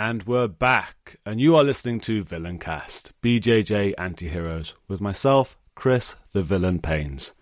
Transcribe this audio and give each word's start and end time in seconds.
And 0.00 0.22
we're 0.22 0.46
back, 0.46 1.16
and 1.26 1.40
you 1.40 1.56
are 1.56 1.64
listening 1.64 1.98
to 2.02 2.24
Villaincast, 2.24 3.10
BJJ 3.20 3.94
Anti-Heroes, 3.98 4.76
with 4.86 5.00
myself, 5.00 5.56
Chris 5.74 6.14
the 6.30 6.40
Villain 6.40 6.78
Paines. 6.78 7.34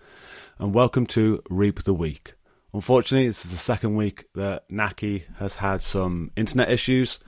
And 0.59 0.73
welcome 0.73 1.05
to 1.09 1.43
Reap 1.51 1.83
the 1.83 1.93
Week. 1.93 2.33
Unfortunately, 2.73 3.27
this 3.27 3.45
is 3.45 3.51
the 3.51 3.59
second 3.59 3.95
week 3.97 4.25
that 4.35 4.65
Naki 4.71 5.27
has 5.37 5.57
had 5.57 5.83
some 5.83 6.31
internet 6.35 6.71
issues, 6.71 7.21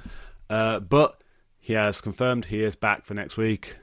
uh, 0.48 0.80
but 0.80 1.20
he 1.60 1.74
has 1.74 2.00
confirmed 2.00 2.46
he 2.46 2.62
is 2.62 2.74
back 2.74 3.04
for 3.04 3.12
next 3.12 3.36
week. 3.36 3.76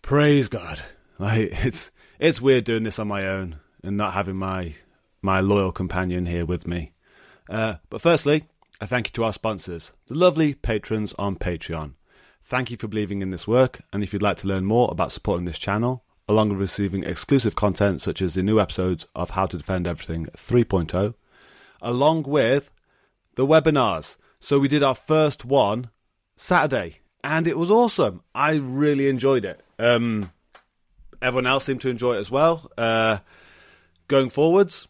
Praise 0.00 0.48
God! 0.48 0.80
Like 1.18 1.66
it's 1.66 1.90
it's 2.18 2.40
weird 2.40 2.64
doing 2.64 2.82
this 2.82 2.98
on 2.98 3.08
my 3.08 3.28
own 3.28 3.56
and 3.82 3.98
not 3.98 4.14
having 4.14 4.36
my 4.36 4.74
my 5.20 5.40
loyal 5.40 5.70
companion 5.70 6.24
here 6.24 6.46
with 6.46 6.66
me. 6.66 6.92
Uh, 7.46 7.74
but 7.90 8.00
firstly, 8.00 8.44
a 8.80 8.86
thank 8.86 9.08
you 9.08 9.12
to 9.12 9.24
our 9.24 9.32
sponsors, 9.32 9.92
the 10.06 10.14
lovely 10.14 10.54
patrons 10.54 11.14
on 11.18 11.36
Patreon. 11.36 11.94
Thank 12.44 12.70
you 12.70 12.76
for 12.76 12.88
believing 12.88 13.22
in 13.22 13.30
this 13.30 13.48
work, 13.48 13.80
and 13.92 14.02
if 14.02 14.12
you'd 14.12 14.22
like 14.22 14.36
to 14.38 14.46
learn 14.46 14.66
more 14.66 14.90
about 14.90 15.12
supporting 15.12 15.46
this 15.46 15.58
channel, 15.58 16.04
along 16.28 16.50
with 16.50 16.58
receiving 16.58 17.02
exclusive 17.02 17.56
content 17.56 18.02
such 18.02 18.20
as 18.20 18.34
the 18.34 18.42
new 18.42 18.60
episodes 18.60 19.06
of 19.14 19.30
How 19.30 19.46
to 19.46 19.56
Defend 19.56 19.86
Everything 19.86 20.26
3.0, 20.26 21.14
along 21.80 22.22
with 22.24 22.70
the 23.34 23.46
webinars. 23.46 24.16
So 24.40 24.58
we 24.58 24.68
did 24.68 24.82
our 24.82 24.94
first 24.94 25.44
one 25.44 25.90
Saturday, 26.36 27.00
and 27.24 27.48
it 27.48 27.56
was 27.56 27.70
awesome. 27.70 28.22
I 28.34 28.56
really 28.56 29.08
enjoyed 29.08 29.44
it. 29.44 29.62
Um, 29.78 30.32
everyone 31.22 31.46
else 31.46 31.64
seemed 31.64 31.80
to 31.80 31.90
enjoy 31.90 32.16
it 32.16 32.20
as 32.20 32.30
well. 32.30 32.70
Uh, 32.76 33.18
going 34.06 34.28
forwards, 34.28 34.86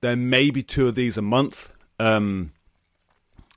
there 0.00 0.16
may 0.16 0.50
be 0.50 0.62
two 0.62 0.88
of 0.88 0.94
these 0.94 1.18
a 1.18 1.22
month. 1.22 1.70
Um, 1.98 2.52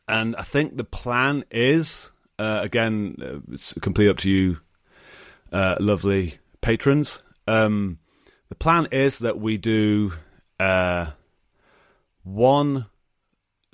and 0.08 0.36
I 0.36 0.44
think 0.44 0.78
the 0.78 0.84
plan 0.84 1.46
is 1.52 2.12
uh, 2.40 2.60
again, 2.64 3.16
uh, 3.22 3.54
it's 3.54 3.74
completely 3.74 4.10
up 4.10 4.18
to 4.20 4.30
you, 4.30 4.60
uh, 5.52 5.76
lovely 5.80 6.40
patrons. 6.62 7.20
Um, 7.48 8.00
the 8.50 8.56
plan 8.56 8.88
is 8.92 9.20
that 9.20 9.40
we 9.40 9.58
do 9.58 10.14
uh, 10.60 11.08
one 12.24 12.88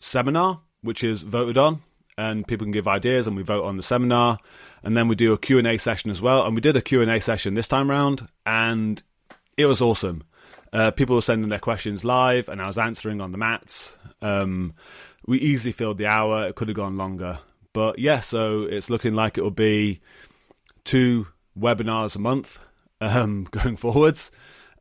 seminar, 0.02 0.62
which 0.82 1.04
is 1.04 1.22
voted 1.22 1.58
on, 1.58 1.82
and 2.18 2.48
people 2.48 2.66
can 2.66 2.72
give 2.72 2.88
ideas, 2.88 3.28
and 3.28 3.36
we 3.36 3.44
vote 3.44 3.66
on 3.66 3.78
the 3.78 3.84
seminar, 3.84 4.38
and 4.84 4.96
then 4.96 5.08
we 5.08 5.16
do 5.16 5.34
a 5.34 5.38
Q 5.38 5.58
and 5.58 5.68
A 5.68 5.78
session 5.78 6.12
as 6.12 6.22
well. 6.22 6.46
And 6.46 6.56
we 6.56 6.62
did 6.62 6.78
a 6.78 6.82
Q 6.82 7.02
and 7.02 7.12
A 7.12 7.22
session 7.22 7.54
this 7.54 7.68
time 7.68 7.90
round, 7.90 8.28
and 8.46 9.02
it 9.58 9.66
was 9.66 9.82
awesome. 9.82 10.24
Uh, 10.72 10.92
people 10.92 11.16
were 11.16 11.22
sending 11.22 11.50
their 11.50 11.60
questions 11.60 12.04
live, 12.04 12.50
and 12.50 12.62
I 12.62 12.68
was 12.68 12.78
answering 12.78 13.22
on 13.22 13.32
the 13.32 13.38
mats. 13.38 13.98
Um, 14.22 14.74
we 15.30 15.38
easily 15.38 15.72
filled 15.72 16.00
the 16.00 16.08
hour. 16.08 16.48
It 16.48 16.56
could 16.56 16.70
have 16.70 16.76
gone 16.76 16.98
longer, 16.98 17.38
but 17.72 18.00
yeah. 18.00 18.20
So 18.20 18.64
it's 18.64 18.90
looking 18.90 19.14
like 19.14 19.38
it 19.38 19.44
will 19.44 19.52
be 19.52 20.02
two 20.84 21.28
webinars 21.58 22.16
a 22.16 22.20
month 22.20 22.60
um, 23.02 23.48
going 23.52 23.78
forwards. 23.78 24.32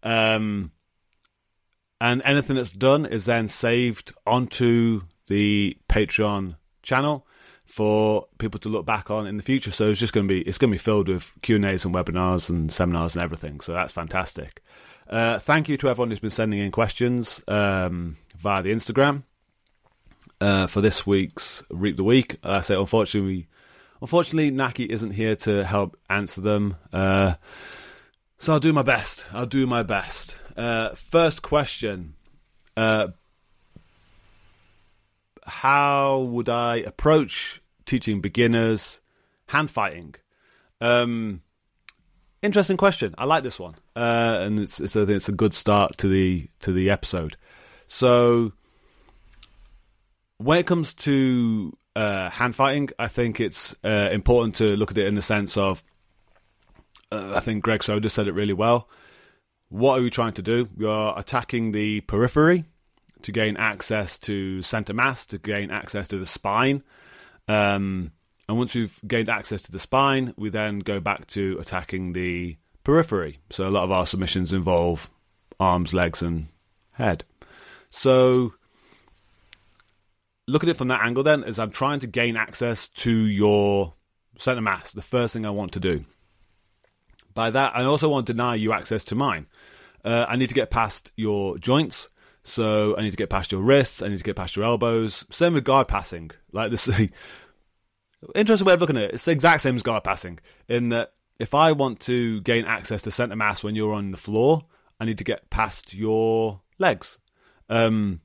Um, 0.03 0.73
and 2.01 2.23
anything 2.25 2.57
that's 2.57 2.71
done 2.71 3.05
is 3.05 3.27
then 3.27 3.49
saved 3.49 4.15
onto 4.27 5.03
the 5.27 5.77
Patreon 5.87 6.57
channel 6.83 7.27
for 7.67 8.27
people 8.39 8.59
to 8.61 8.71
look 8.71 8.87
back 8.87 9.11
on 9.11 9.27
in 9.27 9.37
the 9.37 9.43
future. 9.43 9.71
So 9.71 9.91
it's 9.91 10.01
just 10.01 10.15
going 10.15 10.27
to 10.27 10.33
be 10.33 10.41
it's 10.41 10.57
going 10.57 10.71
to 10.71 10.75
be 10.75 10.79
filled 10.79 11.09
with 11.09 11.31
Q 11.43 11.57
and 11.57 11.67
A's 11.67 11.85
and 11.85 11.95
webinars 11.95 12.49
and 12.49 12.73
seminars 12.73 13.15
and 13.15 13.23
everything. 13.23 13.61
So 13.61 13.75
that's 13.75 13.93
fantastic. 13.93 14.63
Uh, 15.11 15.41
thank 15.41 15.69
you 15.69 15.77
to 15.77 15.91
everyone 15.91 16.09
who's 16.09 16.21
been 16.21 16.31
sending 16.31 16.59
in 16.59 16.71
questions 16.71 17.43
um, 17.49 18.17
via 18.39 18.63
the 18.63 18.73
Instagram 18.73 19.25
uh, 20.41 20.67
for 20.67 20.81
this 20.81 21.07
week's 21.07 21.63
Reap 21.71 21.97
the 21.97 22.05
Week. 22.05 22.37
I 22.43 22.61
say, 22.61 22.75
unfortunately, 22.77 23.49
unfortunately, 24.01 24.51
Naki 24.51 24.85
isn't 24.85 25.13
here 25.13 25.37
to 25.37 25.65
help 25.65 25.97
answer 26.09 26.41
them. 26.41 26.77
Uh, 26.93 27.35
so 28.39 28.53
I'll 28.53 28.61
do 28.61 28.73
my 28.73 28.83
best. 28.83 29.27
I'll 29.33 29.47
do 29.47 29.67
my 29.67 29.83
best. 29.83 30.39
Uh, 30.57 30.91
first 30.91 31.43
question: 31.43 32.15
uh, 32.77 33.09
How 35.45 36.19
would 36.19 36.49
I 36.49 36.77
approach 36.77 37.61
teaching 37.85 38.21
beginners 38.21 39.01
hand 39.49 39.71
fighting? 39.71 40.15
Um, 40.81 41.43
interesting 42.43 42.77
question. 42.77 43.15
I 43.19 43.25
like 43.25 43.43
this 43.43 43.59
one, 43.59 43.75
uh, 43.97 44.39
and 44.41 44.61
it's, 44.61 44.81
it's, 44.81 44.95
a, 44.95 45.03
it's 45.03 45.29
a 45.29 45.33
good 45.33 45.55
start 45.55 45.99
to 45.99 46.09
the 46.09 46.49
to 46.61 46.73
the 46.73 46.91
episode. 46.91 47.37
So 47.87 48.53
when 50.39 50.59
it 50.59 50.67
comes 50.67 50.95
to 50.95 51.77
uh, 51.95 52.31
hand 52.31 52.55
fighting, 52.55 52.89
I 52.99 53.09
think 53.09 53.41
it's 53.41 53.75
uh, 53.85 54.09
important 54.11 54.57
to 54.57 54.77
look 54.77 54.91
at 54.91 54.99
it 54.99 55.07
in 55.07 55.15
the 55.15 55.23
sense 55.23 55.57
of. 55.57 55.83
Uh, 57.11 57.33
I 57.35 57.41
think 57.41 57.65
Greg 57.65 57.81
Souders 57.81 58.11
said 58.11 58.29
it 58.29 58.33
really 58.33 58.53
well. 58.53 58.89
What 59.69 59.99
are 59.99 60.03
we 60.03 60.11
trying 60.11 60.35
to 60.35 60.43
do? 60.43 60.69
We 60.77 60.87
are 60.87 61.19
attacking 61.19 61.73
the 61.73 62.01
periphery 62.03 62.65
to 63.23 63.33
gain 63.33 63.57
access 63.57 64.19
to 64.21 64.63
center 64.63 64.95
mass, 64.95 65.27
to 65.27 65.39
gain 65.39 65.71
access 65.71 66.09
to 66.09 66.19
the 66.19 66.27
spine. 66.27 66.83
Um, 67.49 68.13
and 68.49 68.59
once 68.59 68.75
we've 68.75 68.99
gained 69.07 69.29
access 69.29 69.63
to 69.63 69.73
the 69.73 69.79
spine, 69.79 70.35
we 70.37 70.51
then 70.51 70.79
go 70.81 71.01
back 71.01 71.27
to 71.29 71.59
attacking 71.61 72.13
the 72.13 72.57
periphery. 72.85 73.39
So 73.51 73.67
a 73.67 73.71
lot 73.71 73.85
of 73.85 73.91
our 73.91 74.07
submissions 74.07 74.53
involve 74.53 75.11
arms, 75.59 75.93
legs, 75.93 76.23
and 76.23 76.49
head. 76.93 77.25
So 77.91 78.55
look 80.49 80.63
at 80.63 80.69
it 80.69 80.77
from 80.77 80.89
that 80.89 81.03
angle 81.03 81.23
then 81.23 81.45
is 81.45 81.59
I'm 81.59 81.71
trying 81.71 82.01
to 82.01 82.07
gain 82.07 82.37
access 82.37 82.89
to 82.89 83.11
your 83.11 83.95
center 84.39 84.61
mass, 84.61 84.93
the 84.93 85.03
first 85.03 85.35
thing 85.35 85.47
I 85.47 85.51
want 85.51 85.73
to 85.73 85.81
do. 85.81 86.05
By 87.35 87.51
that, 87.51 87.77
I 87.77 87.85
also 87.85 88.09
want 88.09 88.27
to 88.27 88.33
deny 88.33 88.57
you 88.57 88.73
access 88.73 89.05
to 89.05 89.15
mine. 89.15 89.47
Uh, 90.05 90.27
I 90.29 90.37
need 90.37 90.49
to 90.49 90.55
get 90.55 90.71
past 90.71 91.13
your 91.17 91.59
joints. 91.59 92.09
So 92.43 92.97
I 92.97 93.03
need 93.03 93.11
to 93.11 93.17
get 93.17 93.29
past 93.29 93.53
your 93.53 93.61
wrists. 93.61 94.01
I 94.01 94.09
need 94.09 94.19
to 94.19 94.25
get 94.25 94.37
past 94.37 94.57
your 94.57 94.65
elbows. 94.65 95.25
Same 95.31 95.55
with 95.55 95.65
guard 95.65 95.87
passing. 95.87 96.31
Like 96.51 96.71
this, 96.71 96.89
interesting 98.35 98.67
way 98.67 98.73
of 98.73 98.81
looking 98.81 98.97
at 98.97 99.05
it. 99.05 99.15
It's 99.15 99.27
the 99.27 99.33
exact 99.33 99.63
same 99.63 99.77
as 99.77 99.83
guard 99.83 100.03
passing. 100.03 100.39
In 100.67 100.89
that, 100.89 101.13
if 101.39 101.55
I 101.55 101.73
want 101.73 102.01
to 102.01 102.41
gain 102.41 102.65
access 102.65 103.03
to 103.03 103.11
center 103.11 103.37
mass 103.37 103.63
when 103.63 103.75
you're 103.75 103.93
on 103.93 104.13
the 104.13 104.17
floor, 104.17 104.65
I 104.99 105.05
need 105.05 105.19
to 105.19 105.25
get 105.25 105.51
past 105.51 105.93
your 105.93 106.63
legs. 106.79 107.19
Um, 107.69 108.23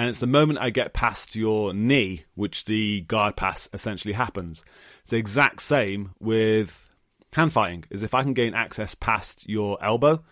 and 0.00 0.08
it's 0.08 0.20
the 0.20 0.26
moment 0.26 0.60
I 0.60 0.70
get 0.70 0.94
past 0.94 1.36
your 1.36 1.74
knee, 1.74 2.24
which 2.34 2.64
the 2.64 3.02
guard 3.02 3.36
pass 3.36 3.68
essentially 3.74 4.14
happens. 4.14 4.64
It's 5.02 5.10
the 5.10 5.18
exact 5.18 5.60
same 5.60 6.14
with 6.18 6.88
hand 7.34 7.52
fighting, 7.52 7.84
is 7.90 8.02
if 8.02 8.14
I 8.14 8.22
can 8.22 8.32
gain 8.32 8.54
access 8.54 8.94
past 8.94 9.46
your 9.46 9.76
elbow, 9.84 10.24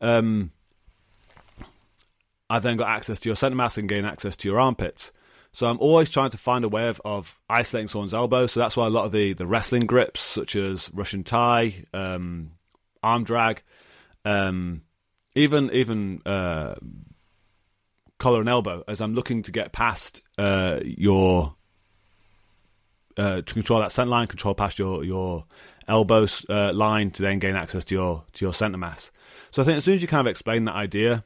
um, 0.00 0.52
I've 2.48 2.62
then 2.62 2.78
got 2.78 2.88
access 2.88 3.20
to 3.20 3.28
your 3.28 3.36
center 3.36 3.56
mass 3.56 3.76
and 3.76 3.90
gain 3.90 4.06
access 4.06 4.36
to 4.36 4.48
your 4.48 4.58
armpits. 4.58 5.12
So 5.52 5.66
I'm 5.66 5.80
always 5.80 6.08
trying 6.08 6.30
to 6.30 6.38
find 6.38 6.64
a 6.64 6.70
way 6.70 6.88
of, 6.88 6.98
of 7.04 7.38
isolating 7.46 7.88
someone's 7.88 8.14
elbow. 8.14 8.46
So 8.46 8.58
that's 8.58 8.74
why 8.74 8.86
a 8.86 8.90
lot 8.90 9.04
of 9.04 9.12
the, 9.12 9.34
the 9.34 9.46
wrestling 9.46 9.84
grips, 9.84 10.22
such 10.22 10.56
as 10.56 10.90
Russian 10.94 11.24
tie, 11.24 11.84
um, 11.92 12.52
arm 13.02 13.24
drag, 13.24 13.62
um, 14.24 14.80
even 15.34 15.70
even 15.74 16.22
uh, 16.24 16.76
collar 18.20 18.40
and 18.40 18.48
elbow 18.48 18.84
as 18.86 19.00
I'm 19.00 19.14
looking 19.14 19.42
to 19.42 19.50
get 19.50 19.72
past 19.72 20.22
uh, 20.38 20.78
your 20.84 21.56
uh, 23.16 23.42
to 23.42 23.54
control 23.54 23.80
that 23.80 23.90
center 23.90 24.10
line, 24.10 24.28
control 24.28 24.54
past 24.54 24.78
your 24.78 25.02
your 25.02 25.44
elbow 25.88 26.26
uh, 26.48 26.72
line 26.72 27.10
to 27.10 27.22
then 27.22 27.40
gain 27.40 27.56
access 27.56 27.84
to 27.86 27.94
your 27.94 28.24
to 28.34 28.44
your 28.44 28.54
center 28.54 28.78
mass. 28.78 29.10
So 29.50 29.62
I 29.62 29.64
think 29.64 29.78
as 29.78 29.84
soon 29.84 29.94
as 29.94 30.02
you 30.02 30.08
kind 30.08 30.26
of 30.26 30.30
explain 30.30 30.64
that 30.66 30.76
idea 30.76 31.24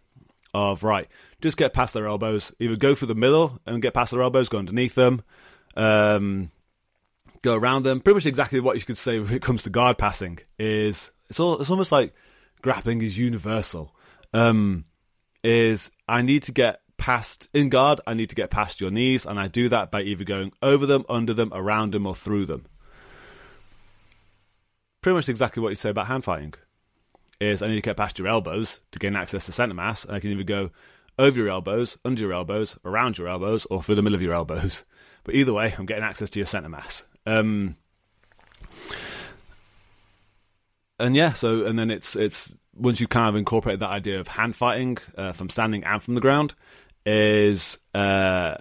of 0.55 0.83
right, 0.83 1.09
just 1.43 1.59
get 1.59 1.75
past 1.75 1.93
their 1.93 2.07
elbows, 2.07 2.53
either 2.59 2.77
go 2.77 2.95
through 2.95 3.09
the 3.09 3.15
middle 3.15 3.59
and 3.67 3.83
get 3.83 3.93
past 3.93 4.13
their 4.13 4.23
elbows, 4.23 4.49
go 4.49 4.59
underneath 4.59 4.95
them, 4.95 5.23
um, 5.77 6.51
go 7.43 7.55
around 7.55 7.83
them. 7.83 8.01
Pretty 8.01 8.15
much 8.15 8.27
exactly 8.27 8.61
what 8.61 8.77
you 8.77 8.83
could 8.83 8.99
say 8.99 9.19
when 9.21 9.33
it 9.33 9.43
comes 9.43 9.65
to 9.65 9.71
guard 9.71 9.99
passing 9.99 10.39
is 10.59 11.13
it's 11.29 11.41
all 11.41 11.61
it's 11.61 11.71
almost 11.71 11.93
like 11.93 12.15
grappling 12.63 13.03
is 13.03 13.19
universal. 13.19 13.95
Um, 14.33 14.85
is 15.45 15.91
I 16.09 16.23
need 16.23 16.45
to 16.45 16.53
get 16.53 16.81
past 16.97 17.49
in 17.53 17.69
guard, 17.69 18.01
I 18.07 18.15
need 18.15 18.31
to 18.31 18.37
get 18.37 18.51
past 18.51 18.81
your 18.81 18.91
knees, 18.91 19.27
and 19.27 19.39
I 19.39 19.49
do 19.49 19.69
that 19.69 19.91
by 19.91 20.03
either 20.03 20.25
going 20.25 20.53
over 20.63 20.87
them, 20.87 21.05
under 21.09 21.35
them, 21.35 21.51
around 21.53 21.93
them, 21.93 22.07
or 22.07 22.15
through 22.15 22.47
them. 22.47 22.67
Pretty 25.01 25.15
much 25.17 25.29
exactly 25.29 25.63
what 25.63 25.71
you 25.71 25.77
say 25.77 25.91
about 25.91 26.07
hand 26.07 26.25
fighting. 26.25 26.55
Is 27.41 27.63
I 27.63 27.69
need 27.69 27.75
to 27.75 27.83
get 27.83 27.97
past 27.97 28.19
your 28.19 28.29
elbows 28.29 28.81
to 28.93 28.99
gain 28.99 29.17
access 29.17 29.47
to 29.47 29.53
center 29.53 29.75
mass, 29.75 30.05
and 30.05 30.15
I 30.15 30.21
can 30.21 30.31
either 30.31 30.45
go 30.45 30.71
over 31.19 31.39
your 31.39 31.49
elbows, 31.49 31.99
under 32.05 32.21
your 32.21 32.33
elbows, 32.33 32.79
around 32.85 33.19
your 33.19 33.29
elbows, 33.29 33.67
or 33.67 33.83
through 33.83 33.97
the 33.97 34.03
middle 34.03 34.17
of 34.17 34.23
your 34.23 34.35
elbows. 34.35 34.85
But 35.25 35.37
either 35.37 35.55
way, 35.55 35.75
I'm 35.79 35.87
getting 35.87 36.05
access 36.05 36.29
to 36.29 36.39
your 36.39 36.45
center 36.45 36.69
mass. 36.69 37.03
Um, 37.25 37.77
and 40.99 41.17
yeah, 41.17 41.33
so 41.33 41.65
and 41.65 41.79
then 41.79 41.91
it's 41.91 42.15
it's 42.15 42.59
once 42.75 43.01
you 43.01 43.07
kind 43.07 43.29
of 43.29 43.37
incorporate 43.37 43.79
that 43.79 43.91
idea 43.91 44.21
of 44.21 44.29
hand 44.29 44.55
fighting 44.57 44.99
uh, 45.17 45.33
from 45.33 45.49
standing 45.49 45.85
and 45.85 46.03
from 46.03 46.15
the 46.15 46.21
ground, 46.21 46.55
is 47.07 47.79
uh, 47.95 48.57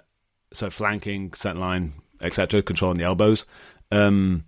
so 0.52 0.70
flanking, 0.70 1.32
center 1.32 1.60
line, 1.60 1.94
etc., 2.20 2.62
controlling 2.62 2.98
the 2.98 3.04
elbows. 3.04 3.44
Um, 3.90 4.44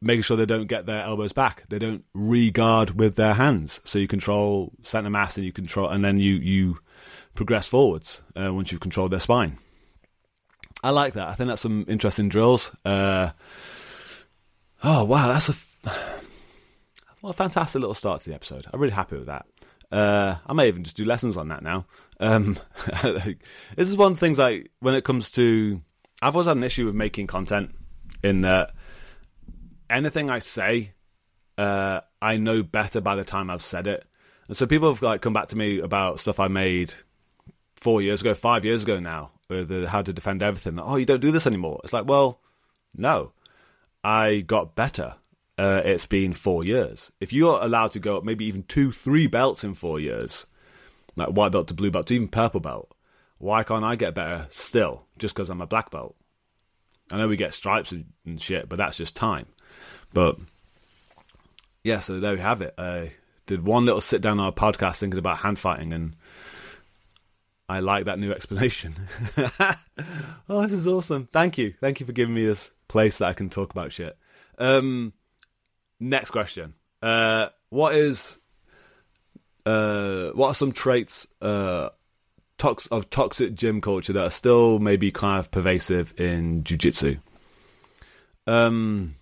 making 0.00 0.22
sure 0.22 0.36
they 0.36 0.46
don't 0.46 0.66
get 0.66 0.86
their 0.86 1.02
elbows 1.02 1.32
back. 1.32 1.64
They 1.68 1.78
don't 1.78 2.04
re-guard 2.14 2.98
with 2.98 3.16
their 3.16 3.34
hands. 3.34 3.80
So 3.84 3.98
you 3.98 4.06
control 4.06 4.72
center 4.82 5.10
mass 5.10 5.36
and 5.36 5.44
you 5.44 5.52
control, 5.52 5.88
and 5.88 6.04
then 6.04 6.18
you 6.18 6.34
you 6.34 6.78
progress 7.34 7.66
forwards 7.66 8.22
uh, 8.36 8.52
once 8.52 8.72
you've 8.72 8.80
controlled 8.80 9.12
their 9.12 9.20
spine. 9.20 9.58
I 10.82 10.90
like 10.90 11.14
that. 11.14 11.28
I 11.28 11.34
think 11.34 11.48
that's 11.48 11.62
some 11.62 11.84
interesting 11.88 12.28
drills. 12.28 12.70
Uh, 12.84 13.30
oh 14.84 15.04
wow, 15.04 15.28
that's 15.28 15.48
a 15.48 15.54
well, 17.22 17.30
a 17.30 17.34
fantastic 17.34 17.80
little 17.80 17.94
start 17.94 18.20
to 18.22 18.30
the 18.30 18.34
episode. 18.34 18.66
I'm 18.72 18.80
really 18.80 18.92
happy 18.92 19.16
with 19.16 19.26
that. 19.26 19.46
Uh, 19.90 20.36
I 20.46 20.52
may 20.52 20.68
even 20.68 20.84
just 20.84 20.96
do 20.96 21.04
lessons 21.04 21.36
on 21.36 21.48
that 21.48 21.62
now. 21.62 21.86
Um, 22.20 22.58
this 23.02 23.36
is 23.76 23.96
one 23.96 24.12
of 24.12 24.18
the 24.18 24.26
things 24.26 24.38
like 24.38 24.70
when 24.80 24.94
it 24.94 25.04
comes 25.04 25.30
to. 25.32 25.82
I've 26.20 26.34
always 26.34 26.48
had 26.48 26.56
an 26.56 26.64
issue 26.64 26.86
with 26.86 26.94
making 26.94 27.28
content 27.28 27.74
in 28.22 28.40
that 28.40 28.72
anything 29.88 30.30
I 30.30 30.40
say, 30.40 30.92
uh, 31.56 32.00
I 32.20 32.36
know 32.36 32.62
better 32.62 33.00
by 33.00 33.14
the 33.14 33.24
time 33.24 33.50
I've 33.50 33.62
said 33.62 33.86
it. 33.86 34.04
And 34.48 34.56
so 34.56 34.66
people 34.66 34.88
have 34.88 35.02
like 35.02 35.20
come 35.20 35.32
back 35.32 35.48
to 35.48 35.56
me 35.56 35.78
about 35.78 36.20
stuff 36.20 36.40
I 36.40 36.48
made 36.48 36.94
four 37.76 38.02
years 38.02 38.20
ago, 38.20 38.34
five 38.34 38.64
years 38.64 38.82
ago 38.82 38.98
now, 38.98 39.30
with 39.48 39.86
how 39.86 40.02
to 40.02 40.12
defend 40.12 40.42
everything. 40.42 40.78
Oh, 40.80 40.96
you 40.96 41.06
don't 41.06 41.20
do 41.20 41.30
this 41.30 41.46
anymore. 41.46 41.80
It's 41.84 41.92
like, 41.92 42.06
well, 42.06 42.40
no, 42.96 43.32
I 44.02 44.40
got 44.40 44.74
better. 44.74 45.14
Uh, 45.58 45.82
it's 45.84 46.06
been 46.06 46.32
four 46.32 46.64
years. 46.64 47.10
If 47.20 47.32
you're 47.32 47.60
allowed 47.60 47.92
to 47.92 47.98
go 47.98 48.16
up 48.16 48.24
maybe 48.24 48.44
even 48.44 48.62
two, 48.62 48.92
three 48.92 49.26
belts 49.26 49.64
in 49.64 49.74
four 49.74 49.98
years, 49.98 50.46
like 51.16 51.30
white 51.30 51.50
belt 51.50 51.66
to 51.68 51.74
blue 51.74 51.90
belt 51.90 52.06
to 52.06 52.14
even 52.14 52.28
purple 52.28 52.60
belt, 52.60 52.94
why 53.38 53.64
can't 53.64 53.84
I 53.84 53.96
get 53.96 54.14
better 54.14 54.46
still 54.50 55.04
just 55.18 55.34
because 55.34 55.50
I'm 55.50 55.60
a 55.60 55.66
black 55.66 55.90
belt? 55.90 56.14
I 57.10 57.18
know 57.18 57.26
we 57.26 57.36
get 57.36 57.54
stripes 57.54 57.92
and, 57.92 58.40
shit, 58.40 58.68
but 58.68 58.76
that's 58.76 58.96
just 58.96 59.16
time. 59.16 59.46
But 60.12 60.38
yeah, 61.82 62.00
so 62.00 62.20
there 62.20 62.34
we 62.34 62.40
have 62.40 62.62
it. 62.62 62.74
I 62.78 63.12
did 63.46 63.64
one 63.64 63.84
little 63.84 64.00
sit 64.00 64.20
down 64.20 64.38
on 64.38 64.48
a 64.48 64.52
podcast 64.52 64.98
thinking 64.98 65.18
about 65.18 65.38
hand 65.38 65.58
fighting, 65.58 65.92
and 65.92 66.14
I 67.68 67.80
like 67.80 68.04
that 68.04 68.18
new 68.18 68.30
explanation. 68.32 68.94
oh, 70.48 70.66
this 70.66 70.72
is 70.72 70.86
awesome! 70.86 71.28
Thank 71.32 71.58
you, 71.58 71.74
thank 71.80 71.98
you 71.98 72.06
for 72.06 72.12
giving 72.12 72.34
me 72.34 72.44
this 72.44 72.70
place 72.88 73.18
that 73.18 73.28
I 73.28 73.32
can 73.32 73.48
talk 73.48 73.72
about 73.72 73.92
shit. 73.92 74.16
Um, 74.58 75.14
next 76.00 76.30
question: 76.30 76.74
uh, 77.02 77.48
What 77.70 77.94
is 77.94 78.38
uh, 79.66 80.30
what 80.30 80.48
are 80.48 80.54
some 80.54 80.72
traits 80.72 81.26
uh, 81.42 81.90
tox- 82.56 82.86
of 82.88 83.10
toxic 83.10 83.54
gym 83.54 83.80
culture 83.80 84.12
that 84.12 84.24
are 84.24 84.30
still 84.30 84.78
maybe 84.78 85.10
kind 85.10 85.38
of 85.38 85.50
pervasive 85.50 86.18
in 86.18 86.64
jiu-jitsu? 86.64 87.16
Um, 88.46 89.16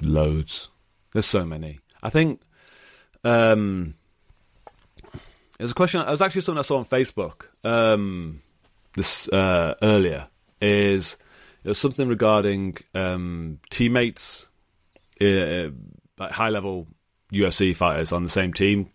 loads. 0.00 0.68
There's 1.12 1.26
so 1.26 1.44
many. 1.44 1.80
I 2.02 2.10
think 2.10 2.40
um, 3.24 3.94
there's 5.58 5.72
a 5.72 5.74
question. 5.74 6.00
It 6.00 6.08
was 6.08 6.22
actually 6.22 6.42
something 6.42 6.60
I 6.60 6.62
saw 6.62 6.78
on 6.78 6.84
Facebook 6.84 7.46
um, 7.64 8.40
this 8.94 9.28
uh, 9.28 9.74
earlier. 9.82 10.28
Is 10.60 11.16
it 11.64 11.68
was 11.68 11.78
something 11.78 12.08
regarding 12.08 12.76
um, 12.94 13.60
teammates, 13.70 14.47
uh, 15.20 15.70
like 16.18 16.32
high 16.32 16.50
level 16.50 16.86
UFC 17.32 17.74
fighters 17.74 18.12
on 18.12 18.24
the 18.24 18.30
same 18.30 18.52
team, 18.52 18.90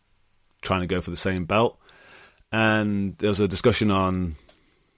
trying 0.62 0.82
to 0.82 0.88
go 0.88 1.02
for 1.02 1.12
the 1.12 1.18
same 1.18 1.46
belt, 1.46 1.80
and 2.52 3.18
there 3.18 3.30
was 3.30 3.40
a 3.40 3.48
discussion 3.48 3.92
on 3.92 4.36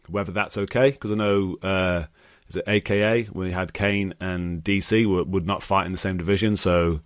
whether 0.07 0.31
that's 0.31 0.57
okay 0.57 0.91
because 0.91 1.11
I 1.11 1.15
know. 1.15 1.57
Uh, 1.61 2.05
is 2.47 2.57
it 2.57 2.63
AKA 2.67 3.23
when 3.23 3.47
we 3.47 3.51
had 3.51 3.73
Cain 3.73 4.13
and 4.19 4.63
DC 4.63 5.09
would, 5.09 5.31
would 5.31 5.47
not 5.47 5.63
fight 5.63 5.87
in 5.87 5.91
the 5.91 5.97
same 5.97 6.17
division, 6.17 6.55
so 6.57 7.01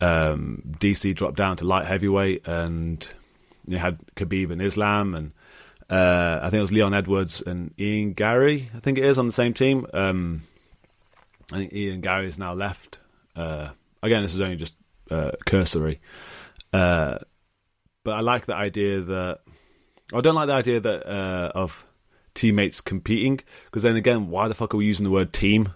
um, 0.00 0.62
DC 0.78 1.14
dropped 1.14 1.36
down 1.36 1.56
to 1.56 1.64
light 1.64 1.86
heavyweight, 1.86 2.46
and 2.46 3.06
you 3.66 3.78
had 3.78 3.98
Khabib 4.14 4.50
and 4.50 4.62
Islam, 4.62 5.14
and 5.14 5.32
uh, 5.90 6.38
I 6.40 6.50
think 6.50 6.58
it 6.58 6.62
was 6.62 6.72
Leon 6.72 6.94
Edwards 6.94 7.42
and 7.42 7.74
Ian 7.78 8.12
Garry, 8.12 8.70
I 8.74 8.78
think 8.78 8.96
it 8.98 9.04
is 9.04 9.18
on 9.18 9.26
the 9.26 9.32
same 9.32 9.54
team. 9.54 9.86
Um, 9.92 10.42
I 11.52 11.56
think 11.56 11.72
Ian 11.72 12.00
Garry 12.00 12.28
is 12.28 12.38
now 12.38 12.54
left. 12.54 12.99
Uh, 13.36 13.70
again, 14.02 14.22
this 14.22 14.34
is 14.34 14.40
only 14.40 14.56
just 14.56 14.74
uh, 15.10 15.32
cursory, 15.46 16.00
uh, 16.72 17.18
but 18.04 18.12
I 18.12 18.20
like 18.20 18.46
the 18.46 18.54
idea 18.54 19.00
that 19.00 19.40
I 20.12 20.20
don't 20.20 20.34
like 20.34 20.48
the 20.48 20.54
idea 20.54 20.80
that 20.80 21.06
uh, 21.06 21.52
of 21.54 21.86
teammates 22.34 22.80
competing. 22.80 23.40
Because 23.64 23.82
then 23.82 23.96
again, 23.96 24.28
why 24.28 24.48
the 24.48 24.54
fuck 24.54 24.74
are 24.74 24.78
we 24.78 24.86
using 24.86 25.04
the 25.04 25.10
word 25.10 25.32
team 25.32 25.70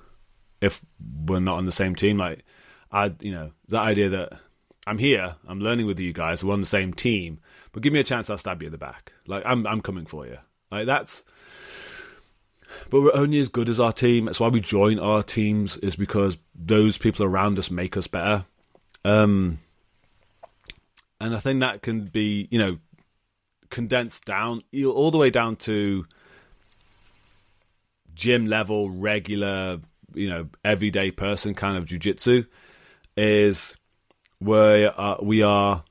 if 0.61 0.85
we're 1.27 1.41
not 1.41 1.59
on 1.59 1.67
the 1.67 1.73
same 1.73 1.95
team? 1.95 2.19
Like, 2.19 2.45
I, 2.91 3.12
you 3.21 3.33
know, 3.33 3.53
that 3.69 3.83
idea 3.83 4.09
that 4.11 4.39
I'm 4.87 4.99
here, 4.99 5.37
I'm 5.47 5.61
learning 5.61 5.87
with 5.87 6.00
you 6.00 6.12
guys, 6.12 6.43
we're 6.43 6.53
on 6.53 6.61
the 6.61 6.67
same 6.67 6.93
team, 6.93 7.41
but 7.73 7.83
give 7.83 7.93
me 7.93 8.00
a 8.00 8.05
chance, 8.05 8.31
I'll 8.31 8.39
stab 8.39 8.62
you 8.62 8.67
in 8.67 8.73
the 8.73 8.79
back. 8.79 9.12
Like, 9.27 9.43
I'm, 9.47 9.67
I'm 9.67 9.81
coming 9.81 10.07
for 10.07 10.27
you. 10.27 10.39
Like, 10.71 10.87
that's. 10.87 11.25
But 12.91 13.03
we're 13.03 13.15
only 13.15 13.38
as 13.38 13.49
good 13.49 13.69
as 13.69 13.81
our 13.81 13.93
team. 13.93 14.26
That's 14.26 14.41
why 14.41 14.49
we 14.49 14.61
join 14.61 14.99
our 14.99 15.23
teams, 15.23 15.76
is 15.79 15.97
because 15.97 16.37
those 16.55 16.99
people 16.99 17.25
around 17.25 17.59
us 17.59 17.71
make 17.71 17.97
us 17.97 18.06
better. 18.06 18.44
Um, 19.05 19.59
and 21.21 21.35
I 21.35 21.41
think 21.41 21.61
that 21.61 21.82
can 21.82 22.06
be, 22.06 22.49
you 22.50 22.59
know, 22.59 22.79
condensed 23.71 24.25
down 24.25 24.62
all 24.87 25.11
the 25.11 25.19
way 25.19 25.31
down 25.31 25.56
to 25.56 26.06
gym 28.15 28.47
level, 28.47 28.91
regular, 28.91 29.81
you 30.15 30.29
know, 30.29 30.49
everyday 30.65 31.11
person 31.11 31.55
kind 31.55 31.76
of 31.76 31.85
jujitsu 31.85 32.47
is 33.17 33.76
where 34.38 34.99
uh, 35.00 35.17
we 35.21 35.43
are 35.43 35.82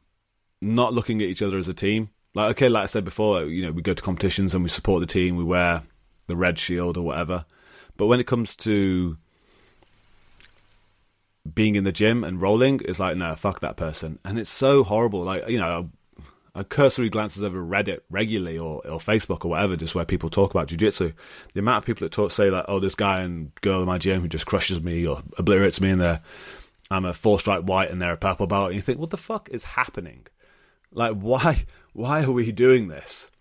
not 0.62 0.94
looking 0.94 1.22
at 1.22 1.28
each 1.28 1.42
other 1.42 1.58
as 1.58 1.68
a 1.68 1.74
team. 1.74 2.10
Like, 2.34 2.52
okay, 2.52 2.70
like 2.70 2.84
I 2.84 2.88
said 2.88 3.04
before, 3.04 3.44
you 3.44 3.66
know, 3.66 3.72
we 3.72 3.82
go 3.82 3.94
to 3.94 4.02
competitions 4.02 4.54
and 4.54 4.64
we 4.64 4.70
support 4.70 5.02
the 5.02 5.08
team, 5.08 5.36
we 5.36 5.44
wear 5.44 5.84
the 6.28 6.36
red 6.36 6.60
shield 6.60 6.98
or 6.98 7.04
whatever. 7.04 7.46
But 7.98 8.08
when 8.08 8.20
it 8.20 8.28
comes 8.28 8.56
to 8.58 9.18
being 11.54 11.76
in 11.76 11.84
the 11.84 11.92
gym 11.92 12.24
and 12.24 12.42
rolling, 12.42 12.82
it's 12.86 13.00
like, 13.00 13.18
no, 13.18 13.36
fuck 13.36 13.60
that 13.60 13.78
person. 13.78 14.20
And 14.24 14.40
it's 14.40 14.50
so 14.50 14.84
horrible. 14.84 15.24
Like, 15.24 15.48
you 15.50 15.60
know, 15.60 15.90
a 16.56 16.64
cursory 16.64 17.10
glances 17.10 17.44
over 17.44 17.60
Reddit 17.60 18.02
regularly 18.10 18.58
or, 18.58 18.86
or 18.88 19.00
Facebook 19.00 19.44
or 19.44 19.50
whatever, 19.50 19.76
just 19.76 19.96
where 19.96 20.06
people 20.06 20.30
talk 20.30 20.52
about 20.52 20.68
jujitsu, 20.68 21.14
the 21.54 21.60
amount 21.60 21.80
of 21.80 21.86
people 21.86 22.06
that 22.06 22.12
talk 22.12 22.32
say 22.32 22.50
like, 22.50 22.66
"Oh, 22.68 22.80
this 22.80 22.96
guy 22.96 23.22
and 23.22 23.54
girl 23.62 23.82
in 23.82 23.88
my 23.88 23.98
gym 23.98 24.22
who 24.22 24.28
just 24.28 24.46
crushes 24.46 24.82
me 24.82 25.08
or 25.08 25.24
obliterates 25.38 25.82
me," 25.82 25.90
and 25.90 26.02
they're 26.02 26.22
I'm 26.92 27.06
a 27.06 27.14
four 27.14 27.40
stripe 27.40 27.64
white 27.64 27.90
and 27.90 28.00
they're 28.02 28.14
a 28.14 28.18
purple 28.18 28.46
belt, 28.46 28.68
and 28.68 28.76
you 28.76 28.82
think, 28.82 29.00
"What 29.00 29.10
the 29.10 29.18
fuck 29.18 29.50
is 29.50 29.64
happening? 29.64 30.28
Like, 30.92 31.14
why 31.16 31.66
why 31.94 32.24
are 32.24 32.32
we 32.32 32.52
doing 32.52 32.88
this?" 32.88 33.32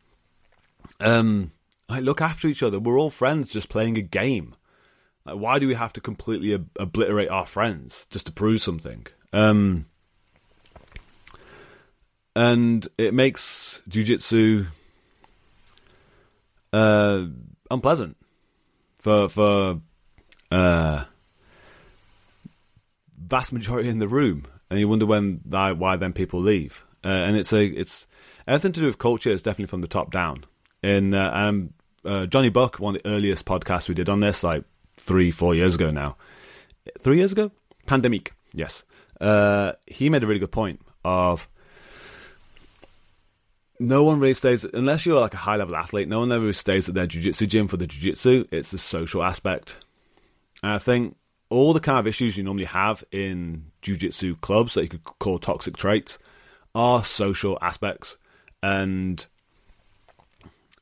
Um, 0.98 1.52
like, 1.92 2.04
look 2.04 2.20
after 2.20 2.48
each 2.48 2.62
other. 2.62 2.80
We're 2.80 2.98
all 2.98 3.10
friends, 3.10 3.50
just 3.50 3.68
playing 3.68 3.98
a 3.98 4.02
game. 4.02 4.54
Like, 5.26 5.36
why 5.36 5.58
do 5.58 5.68
we 5.68 5.74
have 5.74 5.92
to 5.94 6.00
completely 6.00 6.54
ob- 6.54 6.70
obliterate 6.78 7.28
our 7.28 7.46
friends 7.46 8.06
just 8.10 8.26
to 8.26 8.32
prove 8.32 8.62
something? 8.62 9.06
Um, 9.32 9.86
and 12.34 12.88
it 12.96 13.12
makes 13.12 13.82
jujitsu 13.88 14.68
uh, 16.72 17.26
unpleasant 17.70 18.16
for 18.98 19.28
for 19.28 19.80
uh, 20.50 21.04
vast 23.18 23.52
majority 23.52 23.88
in 23.88 23.98
the 23.98 24.08
room, 24.08 24.46
and 24.70 24.80
you 24.80 24.88
wonder 24.88 25.06
when 25.06 25.40
why 25.44 25.72
why 25.72 25.96
then 25.96 26.12
people 26.12 26.40
leave. 26.40 26.84
Uh, 27.04 27.08
and 27.08 27.36
it's 27.36 27.52
a 27.52 27.66
it's 27.66 28.06
everything 28.46 28.72
to 28.72 28.80
do 28.80 28.86
with 28.86 28.98
culture 28.98 29.30
is 29.30 29.42
definitely 29.42 29.66
from 29.66 29.82
the 29.82 29.88
top 29.88 30.10
down. 30.10 30.44
And 30.82 31.14
uh, 31.14 31.30
um, 31.32 31.74
uh, 32.04 32.26
Johnny 32.26 32.48
Buck, 32.48 32.78
one 32.78 32.96
of 32.96 33.02
the 33.02 33.08
earliest 33.08 33.44
podcasts 33.44 33.88
we 33.88 33.94
did 33.94 34.08
on 34.08 34.20
this, 34.20 34.42
like 34.42 34.64
three 34.96 35.30
four 35.30 35.54
years 35.54 35.74
ago 35.74 35.90
now, 35.90 36.16
three 36.98 37.18
years 37.18 37.32
ago, 37.32 37.50
pandemic, 37.86 38.32
yes. 38.52 38.84
Uh, 39.20 39.72
he 39.86 40.10
made 40.10 40.22
a 40.22 40.26
really 40.26 40.40
good 40.40 40.50
point 40.50 40.80
of 41.04 41.48
no 43.78 44.04
one 44.04 44.20
really 44.20 44.34
stays 44.34 44.64
unless 44.64 45.04
you're 45.04 45.20
like 45.20 45.34
a 45.34 45.38
high 45.38 45.56
level 45.56 45.76
athlete. 45.76 46.08
No 46.08 46.20
one 46.20 46.32
ever 46.32 46.52
stays 46.52 46.88
at 46.88 46.94
their 46.94 47.06
jiu-jitsu 47.06 47.46
gym 47.46 47.68
for 47.68 47.76
the 47.76 47.86
jiu-jitsu. 47.86 48.46
It's 48.50 48.70
the 48.70 48.78
social 48.78 49.22
aspect. 49.22 49.76
And 50.62 50.72
I 50.72 50.78
think 50.78 51.16
all 51.50 51.72
the 51.72 51.80
kind 51.80 51.98
of 51.98 52.06
issues 52.06 52.36
you 52.36 52.44
normally 52.44 52.64
have 52.66 53.04
in 53.10 53.66
jiu-jitsu 53.82 54.36
clubs 54.36 54.74
that 54.74 54.82
you 54.84 54.88
could 54.88 55.04
call 55.04 55.38
toxic 55.38 55.76
traits 55.76 56.18
are 56.74 57.04
social 57.04 57.58
aspects. 57.60 58.16
And 58.62 59.24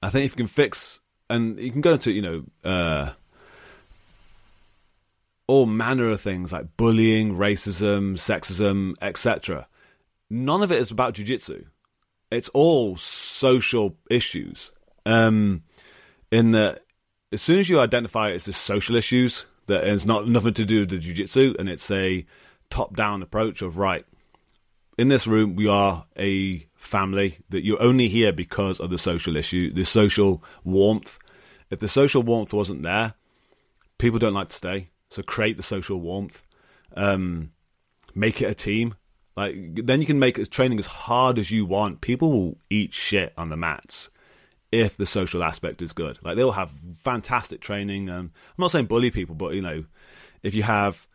I 0.02 0.10
think 0.10 0.26
if 0.26 0.32
you 0.32 0.36
can 0.36 0.46
fix 0.46 0.99
and 1.30 1.58
you 1.58 1.70
can 1.70 1.80
go 1.80 1.96
to 1.96 2.10
you 2.10 2.22
know, 2.22 2.44
uh, 2.64 3.12
all 5.46 5.66
manner 5.66 6.10
of 6.10 6.20
things 6.20 6.52
like 6.52 6.76
bullying, 6.76 7.36
racism, 7.36 8.14
sexism, 8.14 8.94
etc. 9.00 9.66
None 10.28 10.62
of 10.62 10.70
it 10.70 10.78
is 10.78 10.90
about 10.90 11.14
jiu-jitsu 11.14 11.64
it's 12.30 12.48
all 12.50 12.96
social 12.96 13.96
issues. 14.08 14.72
Um, 15.04 15.62
in 16.30 16.52
that 16.52 16.84
as 17.32 17.42
soon 17.42 17.58
as 17.58 17.68
you 17.68 17.80
identify 17.80 18.30
it 18.30 18.46
as 18.48 18.56
social 18.56 18.96
issues 18.96 19.46
that 19.66 19.84
it's 19.84 20.04
not 20.04 20.28
nothing 20.28 20.54
to 20.54 20.64
do 20.64 20.80
with 20.80 20.90
the 20.90 20.98
jiu-jitsu 20.98 21.54
and 21.58 21.68
it's 21.68 21.90
a 21.90 22.24
top-down 22.68 23.22
approach 23.22 23.62
of 23.62 23.78
right 23.78 24.04
in 24.98 25.08
this 25.08 25.26
room 25.26 25.56
we 25.56 25.66
are 25.66 26.04
a 26.18 26.66
family 26.80 27.38
that 27.50 27.64
you're 27.64 27.80
only 27.80 28.08
here 28.08 28.32
because 28.32 28.80
of 28.80 28.90
the 28.90 28.98
social 28.98 29.36
issue 29.36 29.72
the 29.72 29.84
social 29.84 30.42
warmth. 30.64 31.18
If 31.70 31.78
the 31.78 31.88
social 31.88 32.22
warmth 32.22 32.52
wasn't 32.52 32.82
there 32.82 33.14
people 34.00 34.18
don't 34.18 34.34
like 34.34 34.48
to 34.48 34.56
stay. 34.56 34.88
So 35.10 35.22
create 35.22 35.56
the 35.56 35.62
social 35.62 36.00
warmth. 36.00 36.42
Um, 36.96 37.52
make 38.14 38.42
it 38.42 38.50
a 38.50 38.54
team. 38.54 38.96
Like 39.36 39.54
then 39.84 40.00
you 40.00 40.06
can 40.06 40.18
make 40.18 40.50
training 40.50 40.80
as 40.80 40.86
hard 40.86 41.38
as 41.38 41.52
you 41.52 41.64
want. 41.64 42.00
People 42.00 42.32
will 42.32 42.58
eat 42.68 42.92
shit 42.92 43.32
on 43.36 43.48
the 43.50 43.56
mats 43.56 44.10
if 44.72 44.96
the 44.96 45.06
social 45.06 45.44
aspect 45.44 45.82
is 45.82 45.92
good. 45.92 46.18
Like 46.22 46.36
they'll 46.36 46.52
have 46.52 46.72
fantastic 46.98 47.60
training. 47.60 48.10
Um, 48.10 48.32
I'm 48.34 48.62
not 48.62 48.72
saying 48.72 48.86
bully 48.86 49.10
people, 49.10 49.36
but 49.36 49.54
you 49.54 49.62
know, 49.62 49.84
if 50.42 50.54
you 50.54 50.64
have 50.64 51.06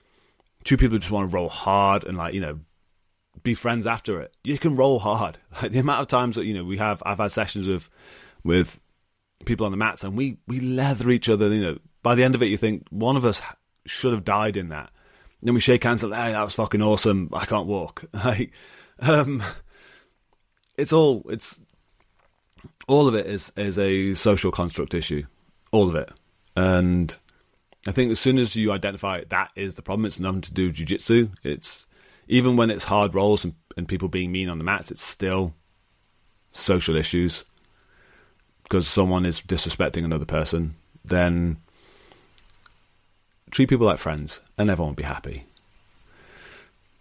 two 0.64 0.78
people 0.78 0.96
who 0.96 1.00
just 1.00 1.12
want 1.12 1.30
to 1.30 1.36
roll 1.36 1.50
hard 1.50 2.06
and 2.06 2.18
like 2.18 2.34
you 2.34 2.42
know 2.42 2.60
be 3.44 3.54
friends 3.54 3.88
after 3.88 4.22
it, 4.22 4.36
you 4.44 4.58
can 4.58 4.76
roll 4.76 5.00
hard. 5.00 5.38
Like 5.62 5.72
the 5.72 5.80
amount 5.80 6.02
of 6.02 6.08
times 6.08 6.36
that 6.36 6.46
you 6.46 6.54
know 6.54 6.64
we 6.64 6.78
have, 6.78 7.02
I've 7.06 7.20
had 7.20 7.32
sessions 7.32 7.68
with 7.68 7.90
with 8.44 8.80
people 9.46 9.66
on 9.66 9.72
the 9.72 9.78
mats 9.78 10.04
and 10.04 10.18
we 10.18 10.38
we 10.48 10.60
leather 10.60 11.10
each 11.10 11.30
other. 11.30 11.54
You 11.54 11.62
know, 11.62 11.80
by 12.04 12.16
the 12.16 12.24
end 12.24 12.36
of 12.36 12.42
it, 12.42 12.48
you 12.48 12.58
think 12.58 12.86
one 12.90 13.16
of 13.16 13.26
us 13.26 13.42
should 13.86 14.14
have 14.14 14.26
died 14.26 14.58
in 14.58 14.70
that. 14.70 14.92
And 15.40 15.48
then 15.48 15.54
we 15.54 15.60
shake 15.60 15.84
hands 15.84 16.04
and 16.04 16.12
like, 16.12 16.22
"Hey, 16.22 16.32
that 16.34 16.44
was 16.44 16.56
fucking 16.56 16.82
awesome. 16.82 17.30
I 17.34 17.46
can't 17.46 17.68
walk." 17.68 18.06
Like, 18.14 18.52
um, 19.00 19.44
it's 20.78 20.94
all 20.94 21.24
it's 21.30 21.60
all 22.88 23.08
of 23.08 23.16
it 23.16 23.26
is 23.26 23.52
is 23.56 23.78
a 23.78 24.14
social 24.14 24.52
construct 24.52 24.94
issue, 24.94 25.24
all 25.72 25.88
of 25.88 25.96
it, 25.96 26.12
and 26.56 27.16
I 27.88 27.92
think 27.92 28.12
as 28.12 28.20
soon 28.20 28.40
as 28.40 28.56
you 28.56 28.72
identify 28.72 29.24
that 29.30 29.52
is 29.56 29.76
the 29.76 29.82
problem, 29.82 30.06
it's 30.06 30.20
nothing 30.20 30.42
to 30.42 30.54
do 30.54 30.68
with 30.68 30.78
jujitsu. 30.78 31.32
It's 31.44 31.86
even 32.28 32.56
when 32.56 32.72
it's 32.72 32.86
hard 32.86 33.14
rolls 33.14 33.44
and, 33.44 33.54
and 33.78 33.88
people 33.88 34.08
being 34.08 34.32
mean 34.32 34.50
on 34.50 34.58
the 34.58 34.64
mats, 34.64 34.92
it's 34.92 35.04
still 35.04 35.54
social 36.52 36.96
issues 36.96 37.46
because 38.64 38.88
someone 38.88 39.26
is 39.26 39.42
disrespecting 39.42 40.04
another 40.04 40.26
person. 40.26 40.76
Then 41.04 41.58
treat 43.52 43.70
people 43.70 43.86
like 43.86 44.00
friends, 44.00 44.40
and 44.58 44.70
everyone 44.70 44.92
will 44.92 44.96
be 44.96 45.04
happy. 45.04 45.46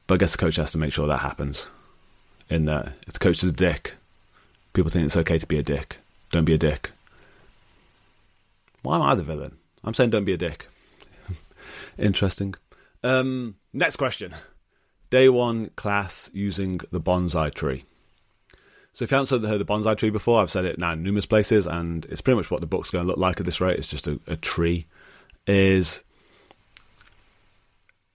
But 0.07 0.15
I 0.15 0.19
guess 0.19 0.33
the 0.33 0.39
coach 0.39 0.57
has 0.57 0.71
to 0.73 0.79
make 0.79 0.93
sure 0.93 1.07
that 1.07 1.21
happens. 1.21 1.67
In 2.51 2.67
that, 2.67 2.93
if 3.07 3.15
the 3.15 3.19
coach 3.19 3.43
is 3.43 3.49
a 3.49 3.53
dick, 3.53 3.95
people 4.75 4.91
think 4.91 5.07
it's 5.07 5.17
okay 5.17 5.39
to 5.39 5.47
be 5.47 5.59
a 5.59 5.63
dick. 5.63 5.97
Don't 6.31 6.45
be 6.45 6.53
a 6.53 6.59
dick. 6.59 6.91
Why 8.83 8.97
am 8.97 9.03
I 9.03 9.15
the 9.15 9.23
villain? 9.23 9.57
I'm 9.83 9.95
saying 9.95 10.11
don't 10.11 10.27
be 10.27 10.35
a 10.35 10.37
dick. 10.37 10.69
Interesting. 11.99 12.55
Um, 13.03 13.57
next 13.73 13.97
question. 13.97 14.35
Day 15.15 15.29
one 15.29 15.71
class 15.77 16.29
using 16.33 16.81
the 16.91 17.01
bonsai 17.01 17.55
tree. 17.55 17.85
So 18.93 19.05
if 19.05 19.13
you 19.13 19.17
haven't 19.17 19.49
heard 19.49 19.61
the 19.61 19.65
bonsai 19.65 19.97
tree 19.97 20.11
before, 20.11 20.43
I've 20.43 20.51
said 20.51 20.65
it 20.65 20.77
now 20.77 20.95
in 20.95 21.05
numerous 21.05 21.25
places, 21.25 21.69
and 21.69 22.05
it's 22.07 22.21
pretty 22.21 22.35
much 22.35 22.51
what 22.51 22.61
the 22.61 22.67
book's 22.67 22.91
going 22.91 23.05
to 23.05 23.07
look 23.07 23.17
like 23.17 23.39
at 23.39 23.47
this 23.47 23.61
rate. 23.61 23.79
It's 23.79 23.89
just 23.89 24.09
a, 24.09 24.19
a 24.27 24.35
tree. 24.35 24.87
Is 25.47 26.03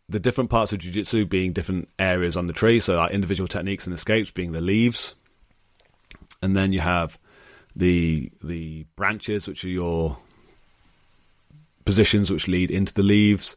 the 0.09 0.19
different 0.19 0.49
parts 0.49 0.73
of 0.73 0.79
jiu-jitsu 0.79 1.25
being 1.27 1.53
different 1.53 1.87
areas 1.97 2.35
on 2.35 2.47
the 2.47 2.53
tree, 2.53 2.81
so 2.81 2.97
like 2.97 3.13
individual 3.13 3.47
techniques 3.47 3.85
and 3.85 3.93
escapes 3.93 4.31
being 4.31 4.51
the 4.51 4.59
leaves, 4.59 5.15
and 6.41 6.53
then 6.53 6.73
you 6.73 6.81
have 6.81 7.17
the 7.77 8.29
the 8.43 8.85
branches, 8.97 9.47
which 9.47 9.63
are 9.63 9.69
your 9.69 10.17
positions 11.85 12.29
which 12.29 12.49
lead 12.49 12.69
into 12.69 12.93
the 12.93 13.03
leaves. 13.03 13.55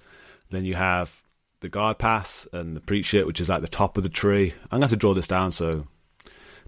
Then 0.50 0.64
you 0.64 0.76
have 0.76 1.21
the 1.62 1.68
guard 1.68 1.98
pass 1.98 2.46
and 2.52 2.76
the 2.76 2.80
preach 2.80 3.06
shit, 3.06 3.26
which 3.26 3.40
is 3.40 3.48
at 3.48 3.62
the 3.62 3.68
top 3.68 3.96
of 3.96 4.02
the 4.02 4.08
tree. 4.08 4.52
I'm 4.70 4.80
going 4.80 4.88
to, 4.88 4.96
to 4.96 4.96
draw 4.96 5.14
this 5.14 5.26
down 5.26 5.52
so 5.52 5.86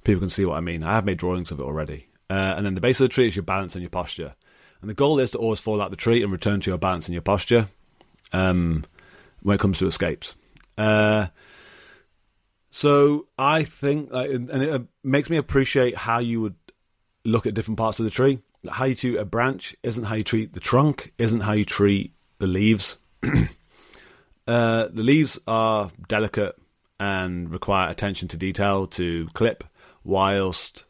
people 0.04 0.20
can 0.20 0.30
see 0.30 0.46
what 0.46 0.56
I 0.56 0.60
mean. 0.60 0.82
I 0.82 0.92
have 0.92 1.04
made 1.04 1.18
drawings 1.18 1.50
of 1.50 1.60
it 1.60 1.64
already. 1.64 2.06
Uh, 2.30 2.54
and 2.56 2.64
then 2.64 2.74
the 2.74 2.80
base 2.80 3.00
of 3.00 3.04
the 3.04 3.12
tree 3.12 3.26
is 3.26 3.36
your 3.36 3.42
balance 3.42 3.74
and 3.74 3.82
your 3.82 3.90
posture. 3.90 4.34
And 4.80 4.88
the 4.88 4.94
goal 4.94 5.18
is 5.18 5.32
to 5.32 5.38
always 5.38 5.60
fall 5.60 5.82
out 5.82 5.90
the 5.90 5.96
tree 5.96 6.22
and 6.22 6.32
return 6.32 6.60
to 6.60 6.70
your 6.70 6.78
balance 6.78 7.06
and 7.06 7.12
your 7.12 7.22
posture 7.22 7.68
um, 8.32 8.84
when 9.42 9.56
it 9.56 9.60
comes 9.60 9.78
to 9.78 9.86
escapes. 9.86 10.34
Uh, 10.78 11.26
so 12.70 13.26
I 13.38 13.64
think, 13.64 14.10
and 14.12 14.50
it 14.50 14.82
makes 15.02 15.28
me 15.28 15.36
appreciate 15.36 15.96
how 15.96 16.18
you 16.18 16.40
would 16.40 16.56
look 17.24 17.46
at 17.46 17.54
different 17.54 17.78
parts 17.78 17.98
of 17.98 18.04
the 18.04 18.10
tree. 18.10 18.40
How 18.68 18.84
you 18.86 18.94
treat 18.94 19.16
a 19.16 19.24
branch 19.24 19.76
isn't 19.82 20.04
how 20.04 20.14
you 20.14 20.24
treat 20.24 20.52
the 20.52 20.60
trunk, 20.60 21.12
isn't 21.18 21.40
how 21.40 21.52
you 21.52 21.64
treat 21.64 22.14
the 22.38 22.46
leaves. 22.46 22.96
uh, 24.46 24.88
the 24.88 25.02
leaves 25.02 25.38
are 25.46 25.90
delicate 26.08 26.56
and 27.00 27.50
require 27.50 27.90
attention 27.90 28.28
to 28.28 28.36
detail 28.36 28.86
to 28.86 29.28
clip, 29.34 29.64
whilst 30.04 30.84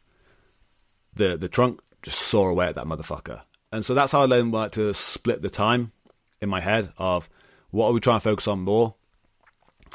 the 1.15 1.37
the 1.37 1.49
trunk 1.49 1.81
just 2.03 2.19
saw 2.19 2.49
away 2.49 2.67
at 2.67 2.75
that 2.75 2.87
motherfucker. 2.87 3.43
And 3.73 3.85
so 3.85 3.95
that's 3.95 4.13
how 4.13 4.23
I 4.23 4.27
then 4.27 4.51
like 4.51 4.73
to 4.73 4.93
split 4.95 5.43
the 5.43 5.51
time 5.51 5.93
in 6.41 6.49
my 6.49 6.61
head 6.61 6.93
of 6.99 7.29
what 7.71 7.89
are 7.89 7.93
we 7.93 8.01
trying 8.01 8.19
to 8.19 8.25
focus 8.25 8.47
on 8.47 8.61
more 8.61 8.95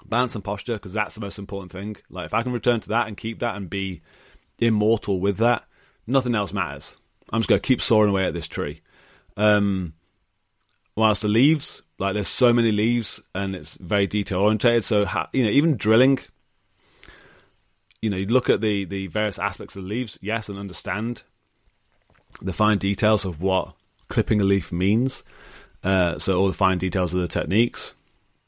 balance 0.06 0.36
and 0.36 0.44
posture 0.44 0.74
because 0.74 0.94
that's 0.94 1.16
the 1.16 1.22
most 1.22 1.40
important 1.40 1.72
thing. 1.72 1.96
Like 2.10 2.26
if 2.26 2.34
I 2.34 2.44
can 2.44 2.52
return 2.52 2.80
to 2.82 2.90
that 2.90 3.08
and 3.08 3.16
keep 3.16 3.40
that 3.40 3.56
and 3.56 3.70
be 3.70 4.02
immortal 4.58 5.20
with 5.20 5.38
that, 5.38 5.64
nothing 6.08 6.36
else 6.36 6.52
matters. 6.52 6.98
I'm 7.32 7.42
just 7.42 7.50
gonna 7.50 7.60
keep 7.60 7.82
soaring 7.82 8.10
away 8.10 8.26
at 8.26 8.34
this 8.34 8.48
tree. 8.48 8.82
Um, 9.38 9.94
whilst 11.00 11.22
the 11.22 11.28
leaves, 11.28 11.82
like 11.98 12.14
there's 12.14 12.28
so 12.28 12.54
many 12.54 12.72
leaves 12.72 13.22
and 13.34 13.56
it's 13.56 13.76
very 13.76 14.08
detail 14.08 14.42
orientated. 14.42 14.86
So 14.86 15.08
you 15.34 15.44
know, 15.44 15.50
even 15.50 15.78
drilling, 15.78 16.20
you 18.02 18.10
know, 18.10 18.18
you 18.18 18.28
look 18.28 18.50
at 18.50 18.62
the 18.62 18.86
the 18.86 19.08
various 19.08 19.40
aspects 19.40 19.76
of 19.76 19.84
the 19.84 19.90
leaves, 19.90 20.18
yes, 20.22 20.50
and 20.50 20.58
understand 20.58 21.24
the 22.42 22.54
fine 22.54 22.78
details 22.78 23.26
of 23.26 23.42
what 23.42 23.74
clipping 24.08 24.42
a 24.42 24.44
leaf 24.44 24.72
means. 24.72 25.24
Uh, 25.84 26.20
so 26.20 26.38
all 26.38 26.48
the 26.48 26.54
fine 26.54 26.78
details 26.78 27.14
of 27.14 27.22
the 27.22 27.28
techniques 27.28 27.94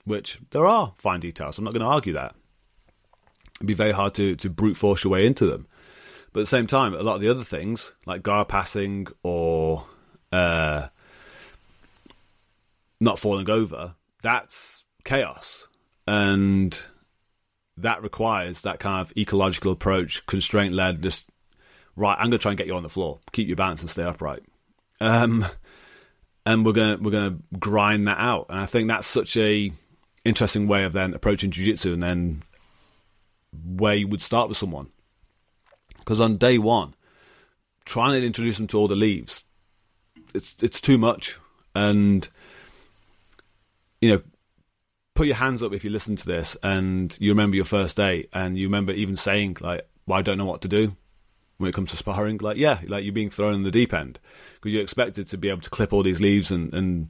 which 0.06 0.40
there 0.52 0.66
are 0.66 0.94
fine 0.98 1.20
details. 1.20 1.58
I'm 1.58 1.64
not 1.64 1.74
going 1.74 1.82
to 1.82 1.88
argue 1.88 2.14
that. 2.14 2.36
It'd 3.58 3.68
be 3.68 3.74
very 3.74 3.92
hard 3.92 4.14
to, 4.16 4.36
to 4.36 4.50
brute 4.50 4.76
force 4.76 5.04
your 5.04 5.14
way 5.14 5.26
into 5.26 5.46
them. 5.46 5.68
But 6.34 6.42
at 6.42 6.44
the 6.44 6.48
same 6.48 6.68
time, 6.68 6.94
a 6.94 7.04
lot 7.04 7.16
of 7.16 7.22
the 7.22 7.30
other 7.30 7.44
things, 7.44 7.94
like 8.06 8.24
guard 8.24 8.48
passing 8.48 9.08
or 9.22 9.86
uh, 10.32 10.88
not 13.02 13.20
falling 13.20 13.50
over, 13.50 13.96
that's 14.22 14.86
chaos. 15.04 15.68
And 16.08 16.80
that 17.76 18.02
requires 18.02 18.62
that 18.62 18.80
kind 18.80 19.02
of 19.02 19.12
ecological 19.18 19.74
approach, 19.74 20.26
constraint 20.26 20.74
led, 20.74 21.04
just, 21.04 21.28
right, 21.98 22.16
I'm 22.18 22.30
going 22.30 22.32
to 22.32 22.38
try 22.38 22.52
and 22.52 22.58
get 22.58 22.68
you 22.68 22.76
on 22.76 22.84
the 22.84 22.90
floor, 22.90 23.20
keep 23.34 23.48
your 23.48 23.58
balance 23.58 23.82
and 23.82 23.90
stay 23.90 24.04
upright. 24.04 24.44
Um, 25.02 25.46
and 26.46 26.66
we're 26.66 26.72
going 26.72 26.98
to, 26.98 27.04
we're 27.04 27.12
to 27.12 27.38
grind 27.60 28.08
that 28.08 28.20
out. 28.20 28.46
And 28.50 28.60
I 28.60 28.66
think 28.66 28.88
that's 28.88 29.08
such 29.08 29.36
a, 29.36 29.74
interesting 30.24 30.68
way 30.68 30.84
of 30.84 30.94
then 30.94 31.14
approaching 31.14 31.52
jiu-jitsu 31.52 31.94
and 31.94 32.04
then 32.04 32.44
where 33.66 33.96
you 33.96 34.08
would 34.08 34.22
start 34.22 34.48
with 34.48 34.58
someone 34.58 34.88
because 36.00 36.22
on 36.22 36.38
day 36.38 36.58
one 36.58 36.94
trying 37.86 38.20
to 38.20 38.26
introduce 38.26 38.58
them 38.58 38.68
to 38.68 38.78
all 38.78 38.88
the 38.88 38.96
leaves 38.96 39.46
it's 40.34 40.56
it's 40.62 40.80
too 40.80 40.98
much 40.98 41.38
and 41.76 42.30
you 44.02 44.10
know 44.10 44.22
put 45.14 45.28
your 45.28 45.36
hands 45.36 45.62
up 45.62 45.74
if 45.74 45.84
you 45.84 45.90
listen 45.90 46.16
to 46.16 46.26
this 46.26 46.58
and 46.64 47.18
you 47.20 47.32
remember 47.32 47.56
your 47.56 47.66
first 47.66 47.98
day 47.98 48.28
and 48.34 48.58
you 48.58 48.68
remember 48.68 48.92
even 48.92 49.16
saying 49.16 49.58
like 49.62 49.88
well, 50.08 50.20
I 50.20 50.22
don't 50.22 50.38
know 50.38 50.46
what 50.46 50.62
to 50.62 50.68
do 50.68 50.96
when 51.58 51.70
it 51.70 51.76
comes 51.76 51.92
to 51.92 51.98
sparring 51.98 52.38
like 52.40 52.58
yeah 52.58 52.80
like 52.88 53.04
you're 53.04 53.14
being 53.14 53.30
thrown 53.30 53.54
in 53.54 53.64
the 53.64 53.72
deep 53.72 53.94
end 53.94 54.20
because 54.56 54.74
you're 54.74 54.82
expected 54.82 55.28
to 55.28 55.38
be 55.38 55.50
able 55.50 55.62
to 55.62 55.70
clip 55.70 55.94
all 55.94 56.04
these 56.04 56.20
leaves 56.20 56.52
and 56.52 56.74
and 56.74 57.10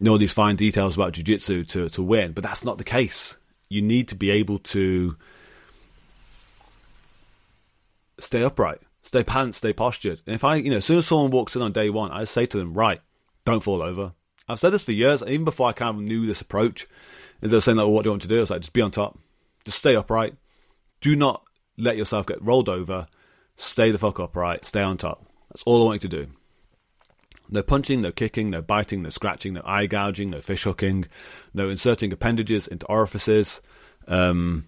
know 0.00 0.18
these 0.18 0.32
fine 0.32 0.56
details 0.56 0.94
about 0.94 1.12
jiu-jitsu 1.12 1.64
to, 1.64 1.88
to 1.90 2.02
win, 2.02 2.32
but 2.32 2.44
that's 2.44 2.64
not 2.64 2.78
the 2.78 2.84
case. 2.84 3.36
You 3.68 3.82
need 3.82 4.08
to 4.08 4.14
be 4.14 4.30
able 4.30 4.58
to 4.60 5.16
stay 8.18 8.42
upright, 8.42 8.80
stay 9.02 9.24
pants, 9.24 9.58
stay 9.58 9.72
postured. 9.72 10.20
And 10.26 10.34
if 10.34 10.44
I, 10.44 10.56
you 10.56 10.70
know, 10.70 10.78
as 10.78 10.84
soon 10.84 10.98
as 10.98 11.06
someone 11.06 11.30
walks 11.30 11.56
in 11.56 11.62
on 11.62 11.72
day 11.72 11.90
one, 11.90 12.10
I 12.10 12.24
say 12.24 12.46
to 12.46 12.58
them, 12.58 12.74
right, 12.74 13.00
don't 13.44 13.62
fall 13.62 13.82
over. 13.82 14.12
I've 14.48 14.60
said 14.60 14.70
this 14.70 14.84
for 14.84 14.92
years, 14.92 15.22
even 15.22 15.44
before 15.44 15.68
I 15.68 15.72
kind 15.72 15.96
of 15.96 16.02
knew 16.02 16.26
this 16.26 16.40
approach. 16.40 16.86
Is 17.40 17.50
they're 17.50 17.60
saying 17.60 17.76
like, 17.76 17.84
well, 17.84 17.92
what 17.92 18.02
do 18.02 18.08
you 18.08 18.12
want 18.12 18.22
to 18.22 18.28
do? 18.28 18.40
It's 18.40 18.50
like, 18.50 18.62
just 18.62 18.72
be 18.72 18.80
on 18.80 18.90
top, 18.90 19.18
just 19.64 19.78
stay 19.78 19.94
upright. 19.94 20.34
Do 21.00 21.14
not 21.14 21.42
let 21.76 21.96
yourself 21.96 22.26
get 22.26 22.42
rolled 22.44 22.68
over. 22.68 23.06
Stay 23.54 23.90
the 23.90 23.98
fuck 23.98 24.18
upright. 24.18 24.64
Stay 24.64 24.82
on 24.82 24.96
top. 24.96 25.26
That's 25.50 25.62
all 25.64 25.82
I 25.82 25.84
want 25.84 26.02
you 26.02 26.08
to 26.08 26.24
do. 26.24 26.32
No 27.50 27.62
punching, 27.62 28.02
no 28.02 28.12
kicking, 28.12 28.50
no 28.50 28.60
biting, 28.60 29.02
no 29.02 29.08
scratching, 29.08 29.54
no 29.54 29.62
eye 29.64 29.86
gouging, 29.86 30.30
no 30.30 30.40
fish 30.40 30.64
hooking, 30.64 31.06
no 31.54 31.70
inserting 31.70 32.12
appendages 32.12 32.66
into 32.66 32.86
orifices, 32.86 33.62
um, 34.06 34.66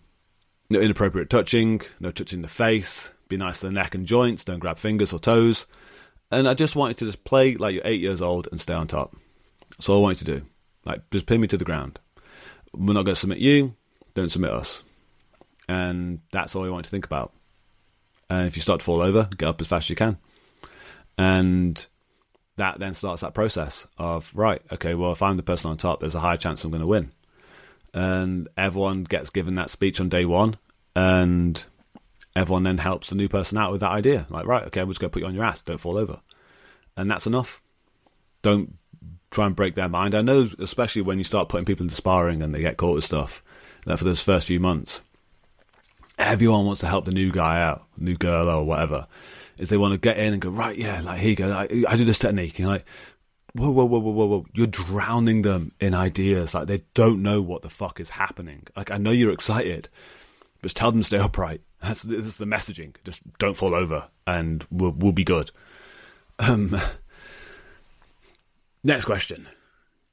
no 0.70 0.80
inappropriate 0.80 1.28
touching, 1.28 1.82
no 1.98 2.10
touching 2.10 2.40
the 2.40 2.48
face, 2.48 3.10
be 3.28 3.36
nice 3.36 3.60
to 3.60 3.66
the 3.66 3.72
neck 3.72 3.94
and 3.94 4.06
joints, 4.06 4.44
don't 4.44 4.60
grab 4.60 4.78
fingers 4.78 5.12
or 5.12 5.18
toes, 5.18 5.66
And 6.30 6.48
I 6.48 6.54
just 6.54 6.74
want 6.74 6.90
you 6.90 6.94
to 6.94 7.04
just 7.06 7.24
play 7.24 7.56
like 7.56 7.74
you're 7.74 7.82
eight 7.84 8.00
years 8.00 8.22
old 8.22 8.48
and 8.50 8.60
stay 8.60 8.74
on 8.74 8.86
top. 8.86 9.14
That's 9.80 9.88
all 9.88 10.00
I 10.00 10.02
wanted 10.02 10.26
to 10.26 10.40
do. 10.40 10.46
Like, 10.84 11.08
just 11.10 11.24
pin 11.24 11.40
me 11.40 11.48
to 11.48 11.56
the 11.56 11.64
ground. 11.64 11.98
We're 12.74 12.92
not 12.92 13.06
going 13.06 13.14
to 13.14 13.16
submit 13.16 13.38
you, 13.38 13.76
don't 14.12 14.28
submit 14.28 14.50
us. 14.50 14.82
And 15.70 16.20
that's 16.32 16.54
all 16.54 16.66
you 16.66 16.72
want 16.72 16.84
to 16.84 16.90
think 16.90 17.06
about. 17.06 17.32
And 18.28 18.46
if 18.46 18.56
you 18.56 18.60
start 18.62 18.80
to 18.80 18.84
fall 18.84 19.00
over, 19.00 19.30
get 19.38 19.48
up 19.48 19.58
as 19.58 19.68
fast 19.68 19.86
as 19.86 19.88
you 19.88 19.96
can. 19.96 20.18
And 21.16 21.86
that 22.56 22.78
then 22.78 22.92
starts 22.92 23.22
that 23.22 23.32
process 23.32 23.86
of, 23.96 24.30
right, 24.34 24.60
okay, 24.70 24.94
well, 24.94 25.12
if 25.12 25.22
I'm 25.22 25.38
the 25.38 25.42
person 25.42 25.70
on 25.70 25.78
top, 25.78 26.00
there's 26.00 26.14
a 26.14 26.20
high 26.20 26.36
chance 26.36 26.62
I'm 26.62 26.70
going 26.70 26.82
to 26.82 26.86
win. 26.86 27.10
And 27.94 28.50
everyone 28.58 29.04
gets 29.04 29.30
given 29.30 29.54
that 29.54 29.70
speech 29.70 29.98
on 29.98 30.10
day 30.10 30.26
one. 30.26 30.58
And 30.94 31.64
everyone 32.36 32.64
then 32.64 32.76
helps 32.76 33.08
the 33.08 33.14
new 33.14 33.30
person 33.30 33.56
out 33.56 33.72
with 33.72 33.80
that 33.80 33.92
idea. 33.92 34.26
Like, 34.28 34.44
right, 34.44 34.66
okay, 34.66 34.82
I'm 34.82 34.88
just 34.88 35.00
going 35.00 35.08
to 35.08 35.14
put 35.14 35.22
you 35.22 35.28
on 35.28 35.34
your 35.34 35.44
ass. 35.44 35.62
Don't 35.62 35.80
fall 35.80 35.96
over. 35.96 36.20
And 36.98 37.10
that's 37.10 37.26
enough. 37.26 37.62
Don't 38.42 38.76
try 39.30 39.46
and 39.46 39.56
break 39.56 39.74
their 39.74 39.88
mind. 39.88 40.14
I 40.14 40.22
know, 40.22 40.48
especially 40.58 41.02
when 41.02 41.18
you 41.18 41.24
start 41.24 41.48
putting 41.48 41.64
people 41.64 41.84
into 41.84 41.94
sparring 41.94 42.42
and 42.42 42.54
they 42.54 42.60
get 42.60 42.76
caught 42.76 42.94
with 42.94 43.04
stuff, 43.04 43.42
that 43.86 43.98
for 43.98 44.04
those 44.04 44.22
first 44.22 44.46
few 44.46 44.60
months, 44.60 45.02
everyone 46.18 46.66
wants 46.66 46.80
to 46.80 46.86
help 46.86 47.04
the 47.04 47.12
new 47.12 47.30
guy 47.30 47.62
out, 47.62 47.86
new 47.96 48.16
girl 48.16 48.48
or 48.48 48.64
whatever. 48.64 49.06
Is 49.58 49.68
they 49.68 49.76
want 49.76 49.92
to 49.92 49.98
get 49.98 50.18
in 50.18 50.32
and 50.32 50.40
go, 50.40 50.50
right, 50.50 50.76
yeah, 50.76 51.00
like, 51.02 51.20
here 51.20 51.30
you 51.30 51.36
go. 51.36 51.48
Like, 51.48 51.70
I 51.88 51.96
do 51.96 52.04
this 52.04 52.18
technique. 52.18 52.58
And 52.58 52.68
like, 52.68 52.86
whoa, 53.54 53.70
whoa, 53.70 53.84
whoa, 53.84 53.98
whoa, 53.98 54.12
whoa, 54.12 54.26
whoa. 54.26 54.46
You're 54.54 54.66
drowning 54.66 55.42
them 55.42 55.70
in 55.80 55.94
ideas. 55.94 56.54
Like, 56.54 56.66
they 56.66 56.82
don't 56.94 57.22
know 57.22 57.42
what 57.42 57.62
the 57.62 57.68
fuck 57.68 58.00
is 58.00 58.10
happening. 58.10 58.66
Like, 58.74 58.90
I 58.90 58.96
know 58.96 59.10
you're 59.10 59.32
excited, 59.32 59.88
but 60.60 60.68
just 60.68 60.76
tell 60.76 60.90
them 60.90 61.02
to 61.02 61.04
stay 61.04 61.18
upright. 61.18 61.60
That's, 61.82 62.02
that's 62.02 62.36
the 62.36 62.46
messaging. 62.46 62.94
Just 63.04 63.20
don't 63.38 63.56
fall 63.56 63.74
over 63.74 64.08
and 64.26 64.66
we'll, 64.70 64.92
we'll 64.92 65.12
be 65.12 65.24
good. 65.24 65.50
Um, 66.38 66.74
next 68.82 69.04
question. 69.04 69.48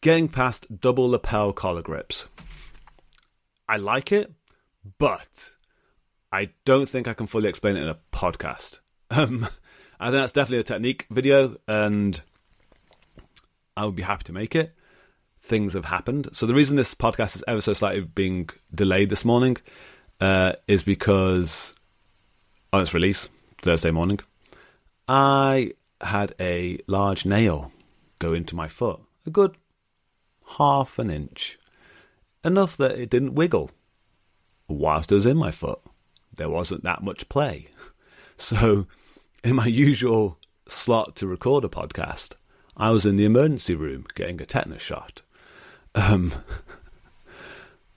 Getting 0.02 0.28
past 0.28 0.80
double 0.80 1.10
lapel 1.10 1.54
collar 1.54 1.82
grips. 1.82 2.28
I 3.68 3.78
like 3.78 4.12
it, 4.12 4.32
but 4.98 5.52
I 6.32 6.50
don't 6.66 6.88
think 6.88 7.08
I 7.08 7.14
can 7.14 7.28
fully 7.28 7.50
explain 7.50 7.76
it 7.76 7.84
in 7.84 7.90
a 7.90 8.00
podcast. 8.12 8.80
Um, 9.10 9.48
I 10.02 10.08
think 10.08 10.16
that's 10.16 10.34
definitely 10.34 10.60
a 10.60 10.64
technique 10.64 11.08
video, 11.10 11.56
and 11.66 12.22
I 13.78 13.86
would 13.86 13.96
be 13.96 14.04
happy 14.04 14.26
to 14.26 14.34
make 14.34 14.54
it. 14.54 14.76
Things 15.42 15.76
have 15.76 15.86
happened. 15.86 16.28
So 16.34 16.46
the 16.46 16.54
reason 16.54 16.76
this 16.76 16.94
podcast 16.94 17.38
is 17.38 17.44
ever 17.48 17.62
so 17.62 17.74
slightly 17.74 18.02
being 18.02 18.50
delayed 18.76 19.10
this 19.10 19.24
morning 19.24 19.56
uh, 20.20 20.54
is 20.68 20.84
because 20.84 21.74
on 22.74 22.82
its 22.82 22.94
release 22.94 23.30
Thursday 23.60 23.92
morning, 23.92 24.20
I 25.08 25.72
had 26.02 26.36
a 26.38 26.80
large 26.88 27.26
nail 27.26 27.72
go 28.20 28.34
into 28.34 28.56
my 28.56 28.68
foot, 28.68 29.00
a 29.26 29.30
good 29.30 29.56
half 30.58 30.98
an 31.00 31.10
inch, 31.10 31.58
enough 32.44 32.78
that 32.78 32.98
it 32.98 33.10
didn't 33.10 33.36
wiggle 33.36 33.72
whilst 34.68 35.12
it 35.12 35.16
was 35.16 35.26
in 35.26 35.38
my 35.38 35.52
foot. 35.52 35.80
There 36.34 36.50
wasn't 36.50 36.84
that 36.84 37.04
much 37.04 37.30
play. 37.30 37.68
So, 38.40 38.86
in 39.44 39.56
my 39.56 39.66
usual 39.66 40.38
slot 40.68 41.16
to 41.16 41.26
record 41.26 41.64
a 41.64 41.70
podcast, 41.70 42.36
I 42.76 42.92
was 42.92 43.04
in 43.04 43.16
the 43.16 43.26
emergency 43.26 43.74
room 43.74 44.06
getting 44.14 44.40
a 44.40 44.46
tetanus 44.46 44.84
shot. 44.84 45.24
Um, 45.96 46.34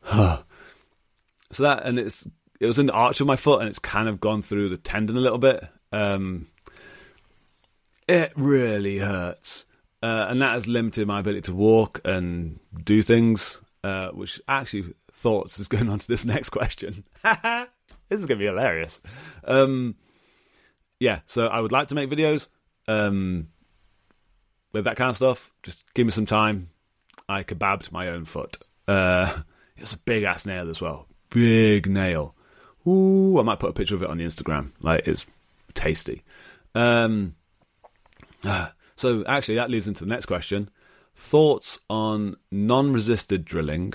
so 0.11 0.43
that, 1.59 1.85
and 1.85 1.99
it's 1.99 2.27
it 2.59 2.67
was 2.67 2.79
in 2.79 2.87
the 2.87 2.93
arch 2.93 3.21
of 3.21 3.27
my 3.27 3.37
foot, 3.37 3.61
and 3.61 3.69
it's 3.69 3.79
kind 3.79 4.09
of 4.09 4.21
gone 4.21 4.43
through 4.43 4.71
the 4.71 4.79
tendon 4.79 5.17
a 5.17 5.21
little 5.21 5.39
bit. 5.39 5.63
Um, 5.93 6.49
it 8.09 8.33
really 8.35 8.99
hurts, 8.99 9.67
uh, 10.03 10.27
and 10.29 10.41
that 10.43 10.55
has 10.55 10.67
limited 10.67 11.07
my 11.07 11.21
ability 11.21 11.43
to 11.43 11.55
walk 11.55 12.01
and 12.05 12.59
do 12.85 13.03
things. 13.03 13.61
Uh, 13.83 14.11
which 14.11 14.39
actually 14.47 14.93
thoughts 15.11 15.59
is 15.59 15.67
going 15.67 15.89
on 15.91 15.99
to 15.99 16.07
this 16.07 16.27
next 16.27 16.51
question. 16.51 17.05
this 17.23 18.21
is 18.21 18.27
going 18.27 18.39
to 18.39 18.43
be 18.43 18.47
hilarious. 18.47 19.01
Um, 19.45 19.95
yeah, 20.99 21.21
so 21.25 21.47
I 21.47 21.61
would 21.61 21.73
like 21.73 21.89
to 21.89 21.95
make 21.95 22.11
videos 22.11 22.49
um, 22.89 23.49
with 24.73 24.85
that 24.85 24.97
kind 24.97 25.09
of 25.09 25.17
stuff. 25.17 25.51
Just 25.63 25.95
give 25.95 26.07
me 26.07 26.13
some 26.13 26.27
time. 26.27 26.69
I 27.27 27.43
kebabbed 27.43 27.91
my 27.91 28.09
own 28.09 28.27
foot. 28.27 28.59
Uh, 28.87 29.33
it 29.77 29.83
was 29.83 29.95
a 29.95 29.99
big 29.99 30.25
ass 30.25 30.45
nail 30.45 30.69
as 30.69 30.83
well. 30.83 31.07
Big 31.31 31.89
nail. 31.89 32.35
Ooh, 32.87 33.39
I 33.39 33.43
might 33.43 33.61
put 33.61 33.71
a 33.71 33.75
picture 33.75 33.95
of 33.95 34.03
it 34.03 34.11
on 34.11 34.19
the 34.19 34.27
Instagram. 34.27 34.73
Like, 34.81 35.07
it's 35.09 35.25
tasty. 35.73 36.23
Um, 36.75 37.35
so, 39.01 39.25
actually, 39.27 39.55
that 39.55 39.71
leads 39.71 39.89
into 39.89 40.05
the 40.05 40.11
next 40.11 40.27
question. 40.27 40.69
Thoughts 41.17 41.79
on 41.89 42.37
non 42.51 42.93
resisted 42.93 43.47
drilling 43.47 43.95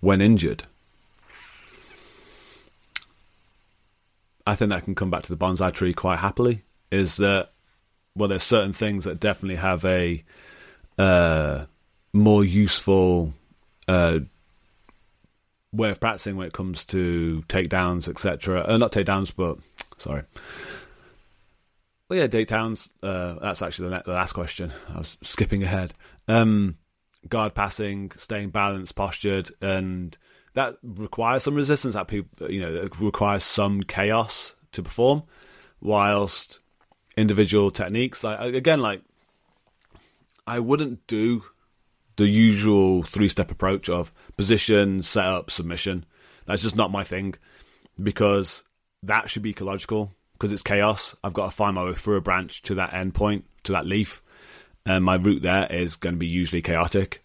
when 0.00 0.20
injured? 0.20 0.64
I 4.46 4.54
think 4.54 4.68
that 4.68 4.84
can 4.84 4.94
come 4.94 5.10
back 5.10 5.22
to 5.22 5.34
the 5.34 5.38
bonsai 5.38 5.72
tree 5.72 5.94
quite 5.94 6.18
happily. 6.18 6.64
Is 6.90 7.16
that 7.16 7.52
well, 8.14 8.28
there's 8.28 8.42
certain 8.42 8.74
things 8.74 9.04
that 9.04 9.20
definitely 9.20 9.56
have 9.56 9.86
a 9.86 10.22
uh, 10.98 11.64
more 12.12 12.44
useful 12.44 13.32
uh, 13.88 14.18
way 15.72 15.88
of 15.88 15.98
practicing 15.98 16.36
when 16.36 16.46
it 16.46 16.52
comes 16.52 16.84
to 16.86 17.42
takedowns, 17.48 18.06
etc. 18.06 18.66
Uh, 18.68 18.76
not 18.76 18.92
takedowns, 18.92 19.32
but 19.34 19.56
sorry. 19.96 20.24
Well, 22.08 22.18
yeah, 22.20 22.28
takedowns. 22.28 22.88
Uh, 23.02 23.34
that's 23.40 23.62
actually 23.62 23.88
the, 23.90 24.10
last 24.10 24.32
question. 24.32 24.72
I 24.94 24.98
was 24.98 25.18
skipping 25.22 25.62
ahead. 25.64 25.92
Um, 26.28 26.76
guard 27.28 27.54
passing, 27.54 28.12
staying 28.14 28.50
balanced, 28.50 28.94
postured, 28.94 29.50
and 29.60 30.16
that 30.54 30.76
requires 30.82 31.42
some 31.42 31.56
resistance. 31.56 31.94
That 31.94 32.06
people, 32.06 32.50
you 32.50 32.60
know, 32.60 32.88
requires 33.00 33.42
some 33.42 33.82
chaos 33.82 34.54
to 34.72 34.82
perform. 34.82 35.24
Whilst 35.80 36.60
individual 37.16 37.70
techniques, 37.70 38.22
like 38.24 38.54
again, 38.54 38.80
like 38.80 39.02
I 40.46 40.60
wouldn't 40.60 41.06
do 41.06 41.44
the 42.16 42.26
usual 42.26 43.02
three-step 43.02 43.50
approach 43.50 43.88
of 43.88 44.12
position, 44.36 45.02
setup, 45.02 45.50
submission. 45.50 46.06
That's 46.46 46.62
just 46.62 46.76
not 46.76 46.90
my 46.90 47.04
thing 47.04 47.34
because 48.02 48.64
that 49.02 49.28
should 49.28 49.42
be 49.42 49.50
ecological 49.50 50.12
because 50.36 50.52
it's 50.52 50.62
chaos. 50.62 51.16
I've 51.24 51.32
got 51.32 51.46
to 51.46 51.50
find 51.56 51.74
my 51.74 51.84
way 51.84 51.94
through 51.94 52.16
a 52.16 52.20
branch 52.20 52.62
to 52.62 52.74
that 52.74 52.90
endpoint, 52.90 53.44
to 53.64 53.72
that 53.72 53.86
leaf, 53.86 54.22
and 54.84 55.02
my 55.04 55.14
route 55.16 55.42
there 55.42 55.66
is 55.72 55.96
going 55.96 56.14
to 56.14 56.18
be 56.18 56.26
usually 56.26 56.62
chaotic. 56.62 57.24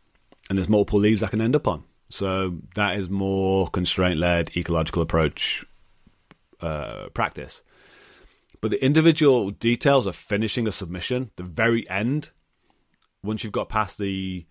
And 0.50 0.58
there's 0.58 0.70
multiple 0.70 1.00
leaves 1.00 1.24
I 1.24 1.28
can 1.28 1.42
end 1.42 1.56
up 1.56 1.68
on. 1.68 1.84
So 2.10 2.58
that 2.76 2.98
is 2.98 3.10
more 3.10 3.68
constraint 3.68 4.18
led 4.18 4.56
ecological 4.58 5.02
approach 5.02 5.66
uh, 6.60 7.08
practice. 7.14 7.62
But 8.60 8.72
the 8.72 8.84
individual 8.84 9.52
details 9.52 10.06
of 10.06 10.16
finishing 10.16 10.68
a 10.68 10.72
submission, 10.72 11.32
the 11.36 11.44
very 11.44 11.90
end, 11.90 12.30
once 13.24 13.44
you've 13.44 13.54
got 13.54 13.70
past 13.70 13.98
the 13.98 14.46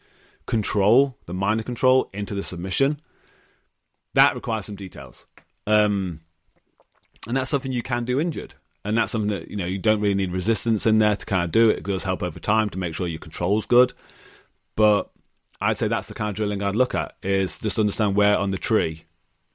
control, 0.47 1.17
the 1.27 1.35
minor 1.35 1.63
control 1.63 2.11
into 2.13 2.35
the 2.35 2.43
submission, 2.43 3.01
that 4.15 4.35
requires 4.35 4.67
some 4.67 4.75
details. 4.75 5.27
Um, 5.67 6.21
and 7.27 7.37
that's 7.37 7.51
something 7.51 7.73
you 7.73 7.83
can 7.83 8.05
do 8.05 8.21
injured. 8.21 8.55
And 8.85 8.97
that's 8.97 9.13
something 9.13 9.31
that, 9.31 9.49
you 9.49 9.57
know, 9.57 9.67
you 9.67 9.79
don't 9.79 10.01
really 10.01 10.15
need 10.15 10.33
resistance 10.33 10.87
in 10.87 10.99
there 10.99 11.17
to 11.17 11.27
kind 11.27 11.45
of 11.45 11.53
do 11.53 11.69
it. 11.69 11.79
It 11.79 11.85
does 11.85 12.05
help 12.05 12.23
over 12.23 12.41
time 12.41 12.71
to 12.71 12.79
make 12.79 12.95
sure 12.95 13.07
your 13.07 13.19
control's 13.19 13.67
good. 13.67 13.93
But 14.75 15.11
I'd 15.61 15.77
say 15.77 15.89
that's 15.89 16.09
the 16.09 16.15
kind 16.15 16.31
of 16.31 16.37
drilling 16.37 16.63
I'd 16.63 16.75
look 16.75 16.95
at 16.95 17.15
is 17.23 17.59
just 17.59 17.79
understand 17.79 18.17
where 18.17 18.39
on 18.39 18.51
the 18.51 18.59
tree 18.59 19.05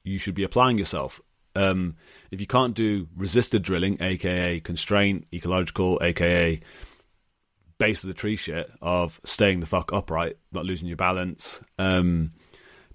you 0.04 0.18
should 0.18 0.36
be 0.36 0.44
applying 0.44 0.78
yourself. 0.78 1.20
Um, 1.56 1.96
if 2.30 2.40
you 2.40 2.46
can't 2.46 2.74
do 2.74 3.08
resisted 3.16 3.62
drilling, 3.62 4.00
aka 4.00 4.60
constraint, 4.60 5.26
ecological, 5.32 5.98
aka 6.02 6.60
base 7.78 8.04
of 8.04 8.08
the 8.08 8.14
tree 8.14 8.36
shit 8.36 8.70
of 8.80 9.20
staying 9.24 9.60
the 9.60 9.66
fuck 9.66 9.92
upright, 9.92 10.34
not 10.52 10.64
losing 10.64 10.86
your 10.86 10.96
balance, 10.96 11.60
um, 11.78 12.32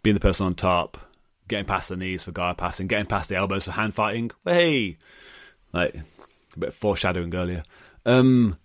being 0.03 0.13
the 0.13 0.19
person 0.19 0.45
on 0.45 0.55
top, 0.55 0.97
getting 1.51 1.65
past 1.65 1.89
the 1.89 1.97
knees 1.97 2.23
for 2.23 2.31
guard 2.31 2.57
passing, 2.57 2.87
getting 2.87 3.05
past 3.05 3.29
the 3.29 3.35
elbows 3.35 3.65
for 3.65 3.71
hand 3.71 3.93
fighting. 3.93 4.31
Hey, 4.45 4.97
like 5.71 5.95
a 5.95 6.59
bit 6.59 6.69
of 6.69 6.75
foreshadowing 6.75 7.35
earlier. 7.35 7.63
Um, 8.05 8.57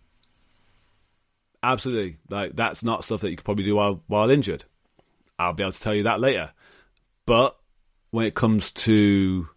Absolutely. 1.66 2.18
Like 2.31 2.55
that's 2.55 2.85
not 2.85 3.03
stuff 3.03 3.22
that 3.22 3.31
you 3.31 3.37
could 3.37 3.44
probably 3.44 3.64
do 3.64 3.75
while 3.75 4.03
while 4.07 4.31
injured. 4.31 4.64
I'll 5.37 5.53
be 5.53 5.64
able 5.64 5.72
to 5.72 5.81
tell 5.81 5.94
you 5.94 6.05
that 6.05 6.20
later. 6.20 6.53
But 7.27 7.59
when 8.12 8.25
it 8.25 8.37
comes 8.37 8.70
to 8.72 9.49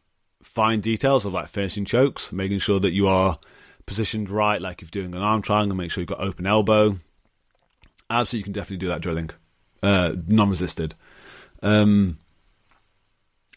fine 0.42 0.82
details 0.82 1.24
of 1.24 1.34
like 1.34 1.48
finishing 1.48 1.86
chokes, 1.86 2.32
making 2.32 2.60
sure 2.60 2.80
that 2.80 2.94
you 2.94 3.08
are 3.08 3.38
positioned 3.86 4.30
right, 4.32 4.60
like 4.60 4.82
if 4.82 4.90
you're 4.94 5.04
doing 5.04 5.14
an 5.14 5.22
arm 5.22 5.44
triangle, 5.44 5.78
make 5.78 5.92
sure 5.92 6.02
you've 6.02 6.10
got 6.10 6.20
open 6.20 6.48
elbow. 6.48 6.98
Absolutely, 8.10 8.40
you 8.40 8.44
can 8.46 8.54
definitely 8.54 8.78
do 8.78 8.88
that 8.88 9.02
drilling, 9.02 9.30
uh, 9.84 10.16
non-resisted. 10.28 10.96
Um, 11.62 12.18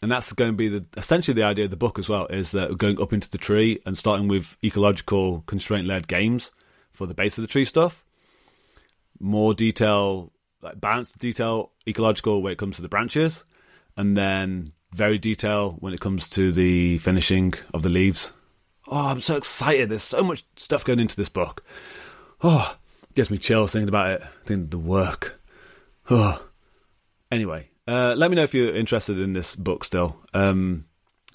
and 0.03 0.11
that's 0.11 0.33
going 0.33 0.51
to 0.51 0.55
be 0.55 0.67
the 0.67 0.85
essentially 0.97 1.33
the 1.33 1.43
idea 1.43 1.63
of 1.63 1.71
the 1.71 1.77
book 1.77 1.97
as 1.97 2.09
well 2.09 2.27
is 2.27 2.51
that 2.51 2.77
going 2.77 3.01
up 3.01 3.13
into 3.13 3.29
the 3.29 3.37
tree 3.37 3.79
and 3.85 3.97
starting 3.97 4.27
with 4.27 4.57
ecological 4.61 5.43
constraint 5.47 5.87
led 5.87 6.09
games 6.09 6.51
for 6.91 7.07
the 7.07 7.13
base 7.13 7.37
of 7.37 7.41
the 7.41 7.47
tree 7.47 7.63
stuff. 7.63 8.03
More 9.17 9.53
detail, 9.53 10.33
like 10.61 10.81
balanced 10.81 11.17
detail, 11.19 11.71
ecological 11.87 12.41
when 12.41 12.51
it 12.51 12.57
comes 12.57 12.75
to 12.75 12.81
the 12.81 12.89
branches, 12.89 13.45
and 13.95 14.17
then 14.17 14.73
very 14.91 15.17
detail 15.17 15.77
when 15.79 15.93
it 15.93 16.01
comes 16.01 16.27
to 16.29 16.51
the 16.51 16.97
finishing 16.97 17.53
of 17.73 17.81
the 17.81 17.89
leaves. 17.89 18.33
Oh, 18.89 19.07
I'm 19.07 19.21
so 19.21 19.37
excited! 19.37 19.87
There's 19.87 20.03
so 20.03 20.21
much 20.21 20.43
stuff 20.57 20.83
going 20.83 20.99
into 20.99 21.15
this 21.15 21.29
book. 21.29 21.63
Oh, 22.43 22.75
gives 23.15 23.31
me 23.31 23.37
chills 23.37 23.71
thinking 23.71 23.87
about 23.87 24.19
it. 24.19 24.27
Thinking 24.43 24.67
the 24.67 24.79
work. 24.79 25.39
Oh. 26.09 26.43
Anyway, 27.31 27.69
uh, 27.87 28.15
let 28.17 28.29
me 28.29 28.35
know 28.35 28.43
if 28.43 28.53
you're 28.53 28.75
interested 28.75 29.19
in 29.19 29.33
this 29.33 29.55
book 29.55 29.83
still, 29.83 30.15
because 30.31 30.51
um, 30.51 30.85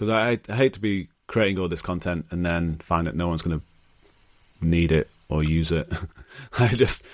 I, 0.01 0.39
I 0.49 0.55
hate 0.55 0.73
to 0.75 0.81
be 0.81 1.09
creating 1.27 1.59
all 1.59 1.69
this 1.69 1.83
content 1.83 2.27
and 2.31 2.45
then 2.45 2.79
find 2.79 3.07
that 3.07 3.15
no 3.15 3.29
one's 3.29 3.43
going 3.43 3.61
to 3.61 4.67
need 4.67 4.91
it 4.91 5.11
or 5.29 5.45
use 5.45 5.71
it. 5.71 5.93
I 6.59 6.69
just 6.69 7.05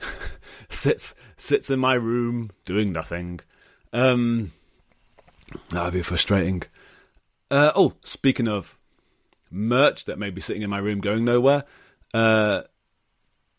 sits 0.68 1.14
sits 1.36 1.70
in 1.70 1.78
my 1.78 1.94
room 1.94 2.50
doing 2.64 2.92
nothing. 2.92 3.40
Um, 3.92 4.52
that'd 5.70 5.92
be 5.92 6.02
frustrating. 6.02 6.62
Uh, 7.50 7.72
oh, 7.76 7.94
speaking 8.04 8.48
of 8.48 8.78
merch 9.50 10.06
that 10.06 10.18
may 10.18 10.30
be 10.30 10.40
sitting 10.40 10.62
in 10.62 10.70
my 10.70 10.78
room 10.78 11.00
going 11.00 11.24
nowhere, 11.24 11.64
uh, 12.14 12.62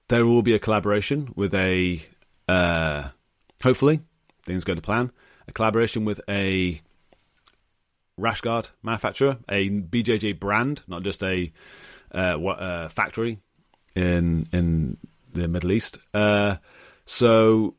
there 0.07 0.25
will 0.25 0.41
be 0.41 0.55
a 0.55 0.59
collaboration 0.59 1.31
with 1.35 1.53
a 1.53 2.01
uh, 2.47 3.09
hopefully 3.61 3.99
things 4.45 4.63
go 4.63 4.75
to 4.75 4.81
plan. 4.81 5.11
A 5.47 5.51
collaboration 5.51 6.05
with 6.05 6.21
a 6.29 6.81
rash 8.17 8.41
guard 8.41 8.69
manufacturer, 8.81 9.37
a 9.49 9.69
BJJ 9.69 10.39
brand, 10.39 10.81
not 10.87 11.03
just 11.03 11.23
a 11.23 11.51
uh, 12.11 12.35
what, 12.35 12.59
uh, 12.59 12.87
factory 12.87 13.39
in 13.95 14.47
in 14.51 14.97
the 15.33 15.47
Middle 15.47 15.71
East. 15.71 15.97
Uh, 16.13 16.57
so 17.05 17.75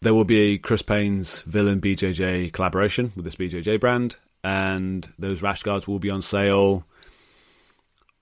there 0.00 0.14
will 0.14 0.24
be 0.24 0.54
a 0.54 0.58
Chris 0.58 0.82
Paines 0.82 1.42
Villain 1.42 1.80
BJJ 1.80 2.52
collaboration 2.52 3.12
with 3.14 3.24
this 3.24 3.36
BJJ 3.36 3.80
brand, 3.80 4.16
and 4.42 5.08
those 5.18 5.42
rash 5.42 5.62
guards 5.62 5.86
will 5.86 5.98
be 5.98 6.10
on 6.10 6.22
sale 6.22 6.84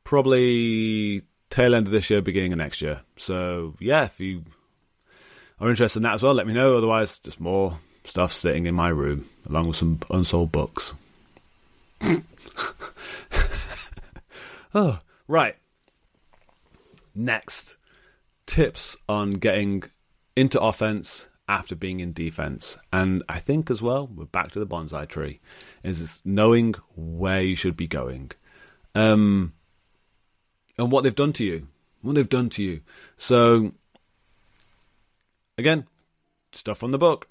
probably 0.04 1.22
tail 1.50 1.74
end 1.74 1.86
of 1.86 1.92
this 1.92 2.10
year, 2.10 2.22
beginning 2.22 2.52
of 2.52 2.58
next 2.58 2.80
year. 2.80 3.02
So 3.16 3.74
yeah, 3.78 4.04
if 4.04 4.20
you 4.20 4.44
are 5.60 5.70
interested 5.70 5.98
in 6.00 6.02
that 6.04 6.14
as 6.14 6.22
well, 6.22 6.34
let 6.34 6.46
me 6.46 6.52
know. 6.52 6.76
Otherwise, 6.76 7.18
just 7.18 7.40
more 7.40 7.78
stuff 8.04 8.32
sitting 8.32 8.66
in 8.66 8.74
my 8.74 8.88
room 8.88 9.28
along 9.48 9.68
with 9.68 9.76
some 9.76 9.98
unsold 10.10 10.52
books. 10.52 10.94
oh, 14.74 14.98
right. 15.26 15.56
Next, 17.14 17.76
tips 18.46 18.96
on 19.08 19.30
getting 19.30 19.84
into 20.34 20.60
offense 20.60 21.28
after 21.48 21.74
being 21.74 22.00
in 22.00 22.12
defense. 22.12 22.76
And 22.92 23.22
I 23.28 23.38
think 23.38 23.70
as 23.70 23.80
well, 23.80 24.06
we're 24.06 24.24
back 24.26 24.52
to 24.52 24.58
the 24.58 24.66
bonsai 24.66 25.08
tree, 25.08 25.40
is 25.82 26.20
knowing 26.24 26.74
where 26.94 27.40
you 27.40 27.56
should 27.56 27.76
be 27.76 27.86
going. 27.86 28.32
Um, 28.94 29.54
and 30.78 30.90
what 30.90 31.04
they've 31.04 31.14
done 31.14 31.32
to 31.34 31.44
you. 31.44 31.68
What 32.02 32.16
they've 32.16 32.28
done 32.28 32.50
to 32.50 32.62
you. 32.62 32.82
So, 33.16 33.72
again, 35.58 35.86
stuff 36.52 36.82
on 36.82 36.90
the 36.90 36.98
book. 36.98 37.28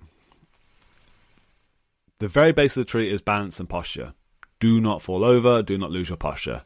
The 2.19 2.27
very 2.27 2.51
base 2.51 2.77
of 2.77 2.81
the 2.81 2.89
tree 2.89 3.11
is 3.11 3.21
balance 3.21 3.59
and 3.59 3.69
posture. 3.69 4.13
Do 4.59 4.79
not 4.79 5.01
fall 5.01 5.23
over, 5.23 5.61
do 5.61 5.77
not 5.77 5.91
lose 5.91 6.09
your 6.09 6.17
posture. 6.17 6.63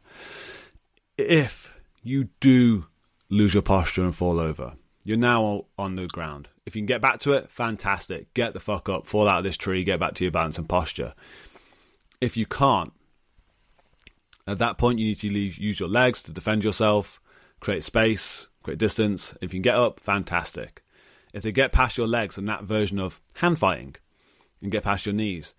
If 1.17 1.73
you 2.03 2.29
do 2.39 2.85
lose 3.29 3.53
your 3.53 3.63
posture 3.63 4.03
and 4.03 4.15
fall 4.15 4.39
over, 4.39 4.73
you're 5.03 5.17
now 5.17 5.65
on 5.77 5.95
the 5.95 6.07
ground. 6.07 6.49
If 6.65 6.75
you 6.75 6.81
can 6.81 6.87
get 6.87 7.01
back 7.01 7.19
to 7.21 7.33
it, 7.33 7.49
fantastic. 7.49 8.33
Get 8.33 8.53
the 8.53 8.59
fuck 8.59 8.89
up, 8.89 9.07
fall 9.07 9.27
out 9.27 9.39
of 9.39 9.43
this 9.43 9.57
tree, 9.57 9.83
get 9.83 9.99
back 9.99 10.13
to 10.15 10.23
your 10.23 10.31
balance 10.31 10.57
and 10.57 10.69
posture. 10.69 11.15
If 12.21 12.37
you 12.37 12.45
can't, 12.45 12.93
at 14.45 14.59
that 14.59 14.77
point, 14.77 14.99
you 14.99 15.07
need 15.07 15.19
to 15.19 15.29
leave, 15.31 15.57
use 15.57 15.79
your 15.79 15.89
legs 15.89 16.21
to 16.23 16.31
defend 16.31 16.63
yourself, 16.63 17.19
create 17.59 17.83
space, 17.83 18.47
create 18.61 18.79
distance. 18.79 19.35
If 19.41 19.53
you 19.53 19.57
can 19.57 19.63
get 19.63 19.75
up, 19.75 19.99
fantastic. 19.99 20.83
If 21.33 21.43
they 21.43 21.51
get 21.51 21.71
past 21.71 21.97
your 21.97 22.07
legs 22.07 22.37
and 22.37 22.49
that 22.49 22.63
version 22.63 22.99
of 22.99 23.21
hand 23.35 23.59
fighting, 23.59 23.95
and 24.61 24.71
get 24.71 24.83
past 24.83 25.05
your 25.05 25.13
knees. 25.13 25.53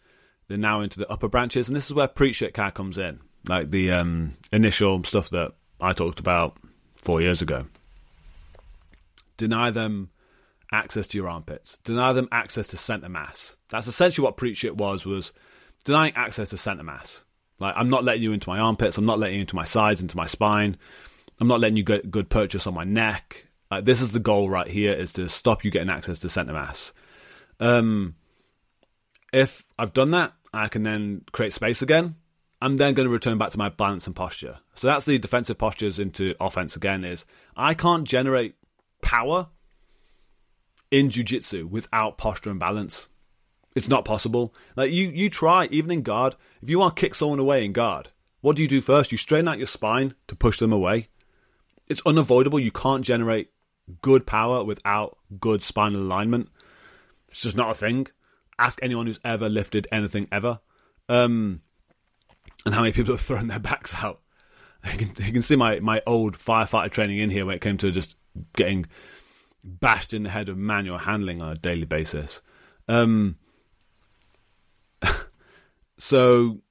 They're 0.49 0.59
now 0.59 0.81
into 0.81 0.99
the 0.99 1.11
upper 1.11 1.29
branches, 1.29 1.69
and 1.69 1.77
this 1.77 1.87
is 1.87 1.95
where 1.95 2.09
preach 2.09 2.43
it 2.43 2.55
cat 2.55 2.75
comes 2.75 2.99
in, 2.99 3.21
like 3.49 3.71
the 3.71 3.93
um, 3.93 4.33
initial 4.53 5.03
stuff 5.05 5.31
that 5.31 5.53
I 5.81 5.93
talked 5.93 6.21
about 6.21 6.57
four 6.97 7.21
years 7.21 7.41
ago. 7.41 7.67
Deny 9.37 9.71
them 9.71 10.11
access 10.73 11.07
to 11.09 11.19
your 11.19 11.29
armpits. 11.29 11.79
Deny 11.79 12.13
them 12.13 12.29
access 12.31 12.69
to 12.69 12.77
center 12.77 13.09
mass. 13.09 13.57
That's 13.71 13.87
essentially 13.87 14.25
what 14.25 14.37
preach 14.37 14.65
it 14.65 14.77
was 14.77 15.07
was 15.07 15.33
denying 15.85 16.13
access 16.15 16.51
to 16.51 16.57
center 16.57 16.83
mass. 16.83 17.25
Like 17.59 17.75
I'm 17.77 17.89
not 17.89 18.05
letting 18.05 18.23
you 18.23 18.33
into 18.33 18.49
my 18.49 18.59
armpits. 18.59 18.99
I'm 18.99 19.07
not 19.07 19.19
letting 19.19 19.37
you 19.37 19.43
into 19.43 19.57
my 19.57 19.65
sides, 19.65 20.01
into 20.01 20.17
my 20.17 20.27
spine. 20.27 20.77
I'm 21.41 21.49
not 21.49 21.61
letting 21.61 21.77
you 21.77 21.85
get 21.85 22.11
good 22.11 22.29
purchase 22.29 22.67
on 22.67 22.75
my 22.75 22.85
neck. 22.85 23.47
Like 23.71 23.85
this 23.85 24.01
is 24.01 24.11
the 24.11 24.19
goal 24.19 24.51
right 24.51 24.69
here: 24.69 24.93
is 24.93 25.13
to 25.15 25.29
stop 25.29 25.65
you 25.65 25.71
getting 25.71 25.91
access 25.91 26.21
to 26.21 26.29
center 26.29 26.53
mass. 26.53 26.93
Um, 27.59 28.15
if 29.33 29.65
I've 29.79 29.93
done 29.93 30.11
that, 30.13 30.33
I 30.53 30.69
can 30.69 30.83
then 30.83 31.23
create 31.33 31.53
space 31.53 31.83
again. 31.83 32.17
I'm 32.63 32.77
then 32.77 32.95
going 32.95 33.07
to 33.07 33.13
return 33.13 33.39
back 33.39 33.51
to 33.51 33.59
my 33.59 33.71
balance 33.71 34.07
and 34.07 34.15
posture. 34.15 34.59
So 34.75 34.87
that's 34.87 35.07
the 35.07 35.19
defensive 35.19 35.57
postures 35.57 35.99
into 35.99 36.35
offense 36.41 36.77
again 36.77 37.05
is 37.05 37.25
I 37.57 37.73
can't 37.75 38.07
generate 38.07 38.55
power 39.01 39.49
in 40.91 41.09
jiu-jitsu 41.09 41.67
without 41.69 42.19
posture 42.19 42.51
and 42.51 42.61
balance. 42.61 43.09
It's 43.75 43.89
not 43.89 44.05
possible. 44.05 44.53
Like 44.77 44.93
you 44.93 45.09
you 45.09 45.31
try 45.31 45.69
even 45.71 45.91
in 45.91 46.03
guard, 46.03 46.35
if 46.61 46.69
you 46.69 46.79
want 46.79 46.97
to 46.97 47.01
kick 47.01 47.15
someone 47.15 47.39
away 47.39 47.65
in 47.65 47.73
guard, 47.73 48.11
what 48.41 48.57
do 48.57 48.63
you 48.63 48.69
do 48.69 48.81
first? 48.81 49.13
You 49.13 49.19
straighten 49.19 49.49
out 49.49 49.59
your 49.59 49.67
spine 49.67 50.15
to 50.27 50.35
push 50.35 50.59
them 50.59 50.73
away. 50.73 51.09
It's 51.87 52.03
unavoidable. 52.05 52.59
You 52.59 52.73
can't 52.73 53.05
generate 53.05 53.51
good 54.03 54.27
power 54.27 54.65
without 54.65 55.19
good 55.41 55.63
spinal 55.63 56.01
alignment. 56.01 56.49
It's 57.29 57.41
just 57.41 57.57
not 57.57 57.71
a 57.71 57.75
thing 57.75 58.09
ask 58.61 58.79
anyone 58.83 59.07
who's 59.07 59.19
ever 59.25 59.49
lifted 59.49 59.89
anything 59.91 60.29
ever, 60.31 60.61
um, 61.09 61.63
and 62.65 62.75
how 62.75 62.83
many 62.83 62.93
people 62.93 63.15
have 63.15 63.23
thrown 63.23 63.49
their 63.49 63.59
backs 63.59 63.95
out. 64.05 64.21
You 64.93 64.97
can, 64.97 65.27
you 65.27 65.33
can 65.35 65.43
see 65.43 65.57
my, 65.57 65.79
my 65.81 66.01
old 66.07 66.39
firefighter 66.39 66.91
training 66.91 67.19
in 67.19 67.29
here 67.29 67.45
when 67.45 67.55
it 67.55 67.61
came 67.61 67.77
to 67.77 67.91
just 67.91 68.17
getting 68.57 68.87
bashed 69.63 70.15
in 70.15 70.23
the 70.23 70.31
head 70.31 70.49
of 70.49 70.57
manual 70.57 70.97
handling 70.97 71.43
on 71.43 71.53
a 71.53 71.55
daily 71.55 71.85
basis. 71.85 72.41
Um, 72.89 73.37
so 75.99 76.63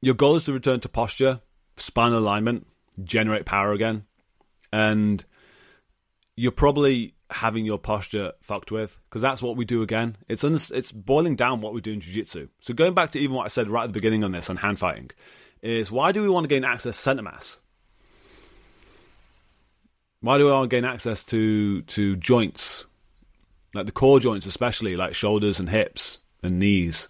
your 0.00 0.14
goal 0.14 0.36
is 0.36 0.44
to 0.44 0.52
return 0.52 0.78
to 0.78 0.88
posture, 0.88 1.40
spinal 1.76 2.20
alignment, 2.20 2.68
generate 3.02 3.44
power 3.44 3.72
again, 3.72 4.04
and 4.72 5.24
you're 6.38 6.52
probably 6.52 7.14
having 7.30 7.64
your 7.64 7.78
posture 7.78 8.32
fucked 8.40 8.70
with 8.70 8.98
because 9.08 9.20
that's 9.20 9.42
what 9.42 9.56
we 9.56 9.64
do 9.64 9.82
again. 9.82 10.16
It's 10.28 10.44
un- 10.44 10.54
it's 10.54 10.92
boiling 10.92 11.34
down 11.34 11.60
what 11.60 11.74
we 11.74 11.80
do 11.80 11.92
in 11.92 12.00
jiu-jitsu. 12.00 12.48
So 12.60 12.74
going 12.74 12.94
back 12.94 13.10
to 13.10 13.18
even 13.18 13.34
what 13.34 13.44
I 13.44 13.48
said 13.48 13.68
right 13.68 13.82
at 13.82 13.88
the 13.88 13.92
beginning 13.92 14.22
on 14.22 14.30
this 14.30 14.48
on 14.48 14.56
hand 14.56 14.78
fighting 14.78 15.10
is 15.62 15.90
why 15.90 16.12
do 16.12 16.22
we 16.22 16.28
want 16.28 16.44
to 16.44 16.48
gain 16.48 16.64
access 16.64 16.96
to 16.96 17.02
center 17.02 17.22
mass? 17.22 17.58
Why 20.20 20.38
do 20.38 20.44
we 20.44 20.52
want 20.52 20.70
to 20.70 20.76
gain 20.76 20.84
access 20.84 21.24
to 21.26 21.82
to 21.82 22.16
joints 22.16 22.86
like 23.74 23.86
the 23.86 23.92
core 23.92 24.20
joints 24.20 24.46
especially 24.46 24.96
like 24.96 25.14
shoulders 25.14 25.58
and 25.58 25.68
hips 25.68 26.18
and 26.42 26.60
knees 26.60 27.08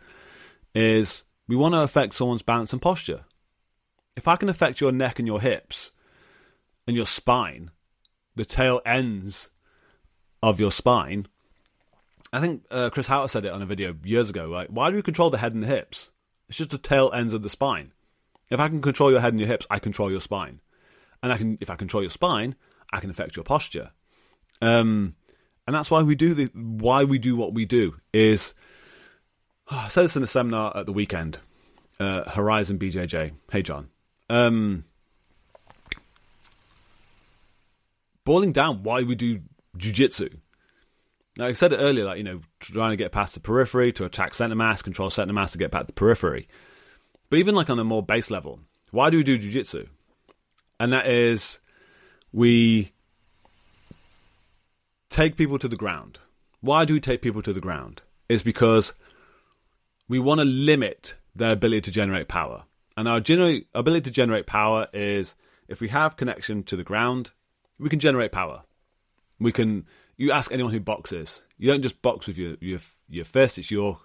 is 0.74 1.24
we 1.46 1.54
want 1.54 1.74
to 1.74 1.82
affect 1.82 2.14
someone's 2.14 2.42
balance 2.42 2.72
and 2.72 2.80
posture. 2.80 3.24
If 4.16 4.26
I 4.26 4.36
can 4.36 4.48
affect 4.48 4.80
your 4.80 4.90
neck 4.90 5.18
and 5.18 5.28
your 5.28 5.40
hips 5.42 5.92
and 6.86 6.96
your 6.96 7.06
spine, 7.06 7.70
the 8.38 8.44
tail 8.44 8.80
ends 8.86 9.50
of 10.42 10.60
your 10.60 10.70
spine. 10.70 11.26
I 12.32 12.40
think 12.40 12.64
uh, 12.70 12.88
Chris 12.90 13.08
Haueter 13.08 13.28
said 13.28 13.44
it 13.44 13.52
on 13.52 13.60
a 13.60 13.66
video 13.66 13.94
years 14.04 14.30
ago. 14.30 14.46
Like, 14.46 14.68
why 14.68 14.90
do 14.90 14.96
we 14.96 15.02
control 15.02 15.28
the 15.28 15.38
head 15.38 15.54
and 15.54 15.62
the 15.62 15.66
hips? 15.66 16.10
It's 16.48 16.56
just 16.56 16.70
the 16.70 16.78
tail 16.78 17.10
ends 17.12 17.34
of 17.34 17.42
the 17.42 17.48
spine. 17.48 17.92
If 18.48 18.60
I 18.60 18.68
can 18.68 18.80
control 18.80 19.10
your 19.10 19.20
head 19.20 19.32
and 19.32 19.40
your 19.40 19.48
hips, 19.48 19.66
I 19.68 19.78
control 19.78 20.10
your 20.10 20.20
spine, 20.20 20.60
and 21.22 21.32
I 21.32 21.36
can 21.36 21.58
if 21.60 21.68
I 21.68 21.76
control 21.76 22.02
your 22.02 22.10
spine, 22.10 22.54
I 22.92 23.00
can 23.00 23.10
affect 23.10 23.36
your 23.36 23.44
posture. 23.44 23.90
Um, 24.62 25.16
and 25.66 25.74
that's 25.74 25.90
why 25.90 26.02
we 26.02 26.14
do 26.14 26.32
the 26.32 26.46
why 26.54 27.04
we 27.04 27.18
do 27.18 27.36
what 27.36 27.52
we 27.52 27.66
do 27.66 27.96
is. 28.12 28.54
Oh, 29.70 29.82
I 29.84 29.88
said 29.88 30.04
this 30.04 30.16
in 30.16 30.22
a 30.22 30.28
seminar 30.28 30.74
at 30.76 30.86
the 30.86 30.92
weekend. 30.92 31.38
Uh, 32.00 32.30
Horizon 32.30 32.78
BJJ. 32.78 33.32
Hey 33.50 33.62
John. 33.62 33.88
Um, 34.30 34.84
boiling 38.28 38.52
down 38.52 38.82
why 38.82 39.02
we 39.02 39.14
do 39.14 39.40
jiu-jitsu. 39.78 40.28
Now, 41.38 41.46
I 41.46 41.54
said 41.54 41.72
it 41.72 41.78
earlier, 41.78 42.04
like, 42.04 42.18
you 42.18 42.24
know, 42.24 42.40
trying 42.60 42.90
to 42.90 42.96
get 42.96 43.10
past 43.10 43.32
the 43.32 43.40
periphery 43.40 43.90
to 43.92 44.04
attack 44.04 44.34
center 44.34 44.54
mass, 44.54 44.82
control 44.82 45.08
center 45.08 45.32
mass 45.32 45.52
to 45.52 45.58
get 45.58 45.70
back 45.70 45.86
the 45.86 45.94
periphery. 45.94 46.46
But 47.30 47.38
even 47.38 47.54
like 47.54 47.70
on 47.70 47.78
a 47.78 47.84
more 47.84 48.02
base 48.02 48.30
level, 48.30 48.60
why 48.90 49.08
do 49.08 49.16
we 49.16 49.22
do 49.22 49.38
jiu-jitsu? 49.38 49.86
And 50.78 50.92
that 50.92 51.06
is, 51.06 51.62
we 52.30 52.92
take 55.08 55.38
people 55.38 55.58
to 55.58 55.68
the 55.68 55.74
ground. 55.74 56.18
Why 56.60 56.84
do 56.84 56.92
we 56.92 57.00
take 57.00 57.22
people 57.22 57.40
to 57.40 57.54
the 57.54 57.62
ground? 57.62 58.02
Is 58.28 58.42
because 58.42 58.92
we 60.06 60.18
want 60.18 60.40
to 60.40 60.44
limit 60.44 61.14
their 61.34 61.52
ability 61.52 61.80
to 61.80 61.90
generate 61.90 62.28
power. 62.28 62.64
And 62.94 63.08
our 63.08 63.22
gener- 63.22 63.64
ability 63.74 64.02
to 64.02 64.10
generate 64.10 64.44
power 64.44 64.86
is 64.92 65.34
if 65.66 65.80
we 65.80 65.88
have 65.88 66.18
connection 66.18 66.62
to 66.64 66.76
the 66.76 66.84
ground, 66.84 67.30
we 67.78 67.88
can 67.88 67.98
generate 67.98 68.32
power. 68.32 68.62
We 69.38 69.52
can. 69.52 69.86
You 70.16 70.32
ask 70.32 70.50
anyone 70.50 70.72
who 70.72 70.80
boxes. 70.80 71.42
You 71.58 71.70
don't 71.70 71.82
just 71.82 72.02
box 72.02 72.26
with 72.26 72.38
your 72.38 72.56
your 72.60 72.80
your 73.08 73.24
fist. 73.24 73.58
It's 73.58 73.70
your 73.70 74.00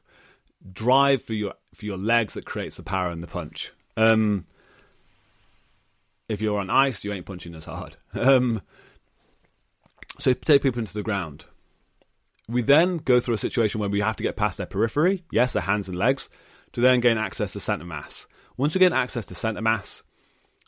drive 0.72 1.22
for 1.22 1.34
your 1.34 1.54
for 1.74 1.86
your 1.86 1.98
legs 1.98 2.36
that 2.36 2.46
creates 2.46 2.78
the 2.78 2.84
power 2.84 3.10
and 3.10 3.24
the 3.24 3.28
punch. 3.28 3.72
Um, 3.98 4.46
if 6.30 6.42
you're 6.42 6.60
on 6.60 6.70
ice, 6.70 7.04
you 7.04 7.12
ain't 7.12 7.26
punching 7.26 7.56
as 7.56 7.66
hard. 7.66 7.98
Um, 8.14 8.62
so 10.20 10.32
take 10.34 10.62
people 10.62 10.80
into 10.80 10.94
the 10.94 11.02
ground. 11.02 11.46
We 12.48 12.62
then 12.62 12.98
go 12.98 13.20
through 13.20 13.34
a 13.34 13.40
situation 13.40 13.80
where 13.80 13.90
we 13.90 14.02
have 14.02 14.16
to 14.18 14.24
get 14.24 14.36
past 14.36 14.60
their 14.60 14.68
periphery, 14.68 15.24
yes, 15.32 15.54
their 15.54 15.64
hands 15.64 15.88
and 15.88 15.98
legs, 15.98 16.30
to 16.74 16.82
then 16.82 17.00
gain 17.00 17.18
access 17.18 17.54
to 17.54 17.60
center 17.60 17.86
mass. 17.86 18.28
Once 18.56 18.76
we 18.76 18.80
gain 18.80 18.94
access 18.94 19.26
to 19.26 19.36
center 19.36 19.62
mass, 19.62 20.04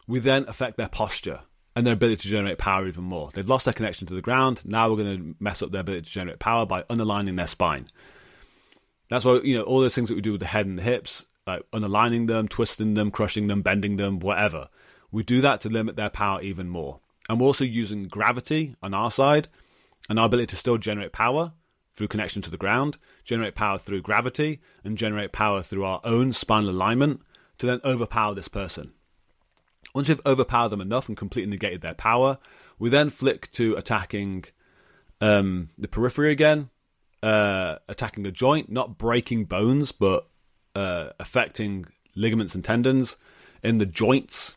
we 0.07 0.17
then 0.17 0.45
affect 0.47 0.77
their 0.77 0.87
posture 0.89 1.41
and 1.75 1.85
their 1.85 1.93
ability 1.93 2.21
to 2.23 2.27
generate 2.29 2.57
power 2.57 2.87
even 2.87 3.03
more. 3.03 3.29
They've 3.33 3.47
lost 3.47 3.65
their 3.65 3.73
connection 3.73 4.07
to 4.07 4.13
the 4.13 4.21
ground. 4.21 4.61
Now 4.63 4.89
we're 4.89 5.03
going 5.03 5.17
to 5.17 5.35
mess 5.39 5.61
up 5.61 5.71
their 5.71 5.81
ability 5.81 6.03
to 6.03 6.11
generate 6.11 6.39
power 6.39 6.65
by 6.65 6.85
underlining 6.89 7.35
their 7.35 7.47
spine. 7.47 7.89
That's 9.09 9.25
why 9.25 9.41
you 9.43 9.57
know 9.57 9.63
all 9.63 9.81
those 9.81 9.93
things 9.93 10.09
that 10.09 10.15
we 10.15 10.21
do 10.21 10.31
with 10.31 10.41
the 10.41 10.47
head 10.47 10.65
and 10.65 10.79
the 10.79 10.83
hips, 10.83 11.25
like 11.45 11.63
underlining 11.73 12.25
them, 12.25 12.47
twisting 12.47 12.93
them, 12.93 13.11
crushing 13.11 13.47
them, 13.47 13.61
bending 13.61 13.97
them, 13.97 14.19
whatever. 14.19 14.69
We 15.11 15.23
do 15.23 15.41
that 15.41 15.61
to 15.61 15.69
limit 15.69 15.95
their 15.95 16.09
power 16.09 16.41
even 16.41 16.69
more. 16.69 16.99
And 17.29 17.39
we're 17.39 17.47
also 17.47 17.65
using 17.65 18.03
gravity 18.03 18.75
on 18.81 18.93
our 18.93 19.11
side 19.11 19.47
and 20.09 20.19
our 20.19 20.25
ability 20.25 20.47
to 20.47 20.55
still 20.55 20.77
generate 20.77 21.11
power 21.11 21.53
through 21.93 22.07
connection 22.07 22.41
to 22.41 22.51
the 22.51 22.57
ground, 22.57 22.97
generate 23.23 23.55
power 23.55 23.77
through 23.77 24.01
gravity, 24.01 24.59
and 24.83 24.97
generate 24.97 25.31
power 25.31 25.61
through 25.61 25.85
our 25.85 26.01
own 26.03 26.33
spinal 26.33 26.69
alignment 26.69 27.21
to 27.57 27.65
then 27.65 27.79
overpower 27.85 28.35
this 28.35 28.47
person. 28.47 28.91
Once 29.95 30.09
we've 30.09 30.21
overpowered 30.25 30.67
them 30.67 30.81
enough 30.81 31.07
and 31.07 31.15
completely 31.15 31.49
negated 31.49 31.79
their 31.79 31.93
power, 31.93 32.37
we 32.77 32.89
then 32.89 33.09
flick 33.09 33.49
to 33.53 33.73
attacking 33.75 34.43
um, 35.21 35.69
the 35.77 35.87
periphery 35.87 36.33
again, 36.33 36.69
uh, 37.23 37.77
attacking 37.87 38.21
the 38.21 38.31
joint, 38.31 38.69
not 38.69 38.97
breaking 38.97 39.45
bones, 39.45 39.93
but 39.93 40.27
uh, 40.75 41.11
affecting 41.17 41.85
ligaments 42.13 42.53
and 42.53 42.61
tendons 42.61 43.15
in 43.63 43.77
the 43.77 43.85
joints 43.85 44.55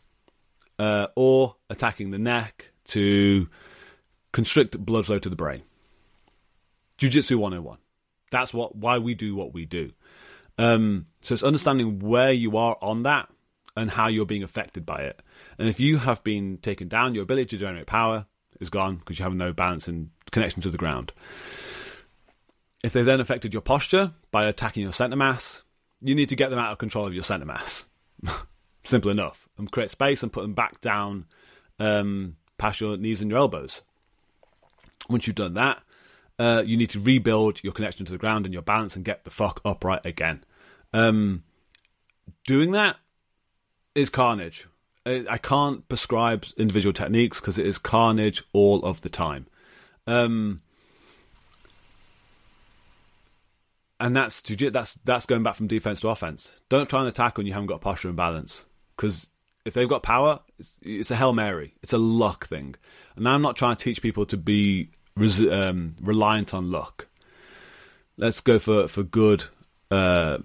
uh, 0.77 1.07
or 1.15 1.55
attacking 1.69 2.11
the 2.11 2.19
neck 2.19 2.71
to 2.83 3.47
constrict 4.33 4.77
blood 4.77 5.05
flow 5.05 5.19
to 5.19 5.29
the 5.29 5.37
brain. 5.37 5.61
Jiu-Jitsu 6.97 7.37
101. 7.37 7.77
That's 8.29 8.53
what 8.53 8.75
why 8.75 8.97
we 8.97 9.15
do 9.15 9.37
what 9.37 9.53
we 9.53 9.65
do. 9.65 9.93
Um, 10.57 11.05
so 11.21 11.33
it's 11.33 11.43
understanding 11.43 11.99
where 11.99 12.33
you 12.33 12.57
are 12.57 12.77
on 12.81 13.03
that 13.03 13.29
and 13.79 13.89
how 13.89 14.07
you're 14.07 14.25
being 14.25 14.43
affected 14.43 14.85
by 14.85 14.99
it. 15.03 15.21
And 15.57 15.69
if 15.69 15.79
you 15.79 15.97
have 15.99 16.21
been 16.23 16.57
taken 16.57 16.89
down, 16.89 17.15
your 17.15 17.23
ability 17.23 17.45
to 17.45 17.57
generate 17.57 17.87
power 17.87 18.25
is 18.59 18.69
gone 18.69 18.97
because 18.97 19.17
you 19.17 19.23
have 19.23 19.33
no 19.33 19.53
balance 19.53 19.87
and 19.87 20.09
connection 20.31 20.61
to 20.63 20.69
the 20.69 20.77
ground. 20.77 21.13
If 22.83 22.91
they 22.91 23.03
then 23.03 23.21
affected 23.21 23.53
your 23.53 23.61
posture 23.61 24.11
by 24.31 24.45
attacking 24.45 24.83
your 24.83 24.91
center 24.91 25.15
mass, 25.15 25.63
you 26.01 26.13
need 26.13 26.29
to 26.29 26.35
get 26.35 26.49
them 26.49 26.59
out 26.59 26.73
of 26.73 26.77
control 26.77 27.07
of 27.07 27.13
your 27.13 27.23
center 27.23 27.45
mass. 27.45 27.85
Simple 28.83 29.11
enough. 29.11 29.47
And 29.57 29.71
create 29.71 29.89
space 29.89 30.23
and 30.23 30.31
put 30.31 30.41
them 30.41 30.53
back 30.53 30.81
down 30.81 31.25
um, 31.79 32.35
past 32.57 32.81
your 32.81 32.97
knees 32.97 33.21
and 33.21 33.31
your 33.31 33.39
elbows. 33.39 33.81
Once 35.09 35.25
you've 35.25 35.37
done 35.37 35.53
that, 35.53 35.81
uh, 36.37 36.63
you 36.65 36.75
need 36.75 36.89
to 36.89 36.99
rebuild 36.99 37.63
your 37.63 37.73
connection 37.73 38.05
to 38.05 38.11
the 38.11 38.17
ground 38.17 38.45
and 38.45 38.53
your 38.53 38.61
balance 38.61 38.97
and 38.97 39.05
get 39.05 39.23
the 39.23 39.31
fuck 39.31 39.61
upright 39.63 40.05
again. 40.05 40.43
Um, 40.93 41.43
doing 42.45 42.71
that 42.71 42.97
is 43.99 44.09
carnage. 44.09 44.67
I 45.05 45.37
can't 45.37 45.87
prescribe 45.87 46.45
individual 46.57 46.93
techniques 46.93 47.39
because 47.39 47.57
it 47.57 47.65
is 47.65 47.77
carnage 47.77 48.43
all 48.53 48.83
of 48.83 49.01
the 49.01 49.09
time. 49.09 49.47
Um, 50.05 50.61
and 53.99 54.15
that's 54.15 54.41
that's 54.41 54.95
that's 55.03 55.25
going 55.25 55.43
back 55.43 55.55
from 55.55 55.67
defense 55.67 55.99
to 56.01 56.09
offense. 56.09 56.61
Don't 56.69 56.89
try 56.89 56.99
and 56.99 57.09
attack 57.09 57.37
when 57.37 57.47
you 57.47 57.53
haven't 57.53 57.67
got 57.67 57.81
posture 57.81 58.07
and 58.07 58.17
balance 58.17 58.65
because 58.95 59.29
if 59.65 59.73
they've 59.73 59.89
got 59.89 60.03
power, 60.03 60.39
it's, 60.57 60.77
it's, 60.81 61.11
a 61.11 61.15
hail 61.15 61.33
mary. 61.33 61.75
It's 61.83 61.93
a 61.93 61.97
luck 61.97 62.47
thing. 62.47 62.75
And 63.15 63.27
I'm 63.27 63.41
not 63.41 63.55
trying 63.55 63.75
to 63.75 63.83
teach 63.83 64.01
people 64.01 64.25
to 64.27 64.37
be 64.37 64.89
res- 65.15 65.47
um, 65.47 65.95
reliant 66.01 66.53
on 66.53 66.71
luck. 66.71 67.07
Let's 68.17 68.41
go 68.41 68.59
for 68.59 68.87
for 68.87 69.03
good, 69.03 69.45
uh, 69.91 70.39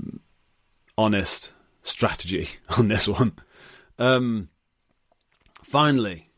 honest 0.97 1.51
strategy 1.83 2.49
on 2.79 2.89
this 2.89 3.07
one. 3.07 3.33
Um, 3.99 4.49
finally, 5.63 6.29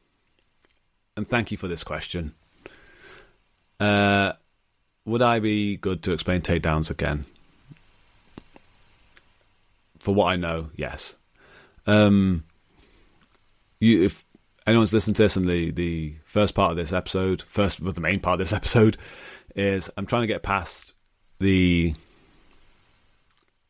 and 1.16 1.28
thank 1.28 1.50
you 1.50 1.56
for 1.56 1.68
this 1.68 1.84
question. 1.84 2.34
Uh, 3.80 4.32
would 5.04 5.22
I 5.22 5.38
be 5.38 5.76
good 5.76 6.02
to 6.02 6.12
explain 6.12 6.42
takedowns 6.42 6.90
again? 6.90 7.24
For 9.98 10.14
what 10.14 10.26
I 10.26 10.36
know, 10.36 10.70
yes. 10.76 11.16
Um, 11.86 12.44
you, 13.80 14.04
if 14.04 14.24
anyone's 14.66 14.92
listened 14.92 15.16
to 15.16 15.22
this 15.22 15.36
and 15.36 15.46
the, 15.46 15.70
the 15.70 16.16
first 16.24 16.54
part 16.54 16.72
of 16.72 16.76
this 16.76 16.92
episode, 16.92 17.42
first 17.42 17.80
well, 17.80 17.92
the 17.92 18.00
main 18.00 18.20
part 18.20 18.34
of 18.34 18.46
this 18.46 18.52
episode 18.56 18.98
is 19.54 19.88
I'm 19.96 20.06
trying 20.06 20.22
to 20.22 20.28
get 20.28 20.42
past 20.42 20.92
the 21.38 21.94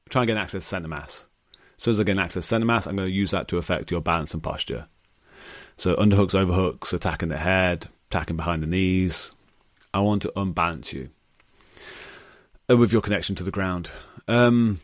trying 0.08 0.26
to 0.26 0.32
get 0.32 0.40
access 0.40 0.62
to 0.62 0.68
center 0.68 0.88
mass. 0.88 1.25
So 1.78 1.90
as 1.90 2.00
I 2.00 2.04
get 2.04 2.18
access 2.18 2.44
to 2.44 2.48
center 2.48 2.66
mass, 2.66 2.86
I'm 2.86 2.96
going 2.96 3.08
to 3.08 3.14
use 3.14 3.30
that 3.32 3.48
to 3.48 3.58
affect 3.58 3.90
your 3.90 4.00
balance 4.00 4.32
and 4.32 4.42
posture. 4.42 4.86
So 5.76 5.94
underhooks, 5.96 6.34
overhooks, 6.34 6.92
attacking 6.92 7.28
the 7.28 7.38
head, 7.38 7.86
attacking 8.10 8.36
behind 8.36 8.62
the 8.62 8.66
knees. 8.66 9.32
I 9.92 10.00
want 10.00 10.22
to 10.22 10.32
unbalance 10.36 10.92
you 10.92 11.10
uh, 12.70 12.76
with 12.76 12.92
your 12.92 13.02
connection 13.02 13.34
to 13.36 13.44
the 13.44 13.50
ground. 13.50 13.90
Um, 14.28 14.80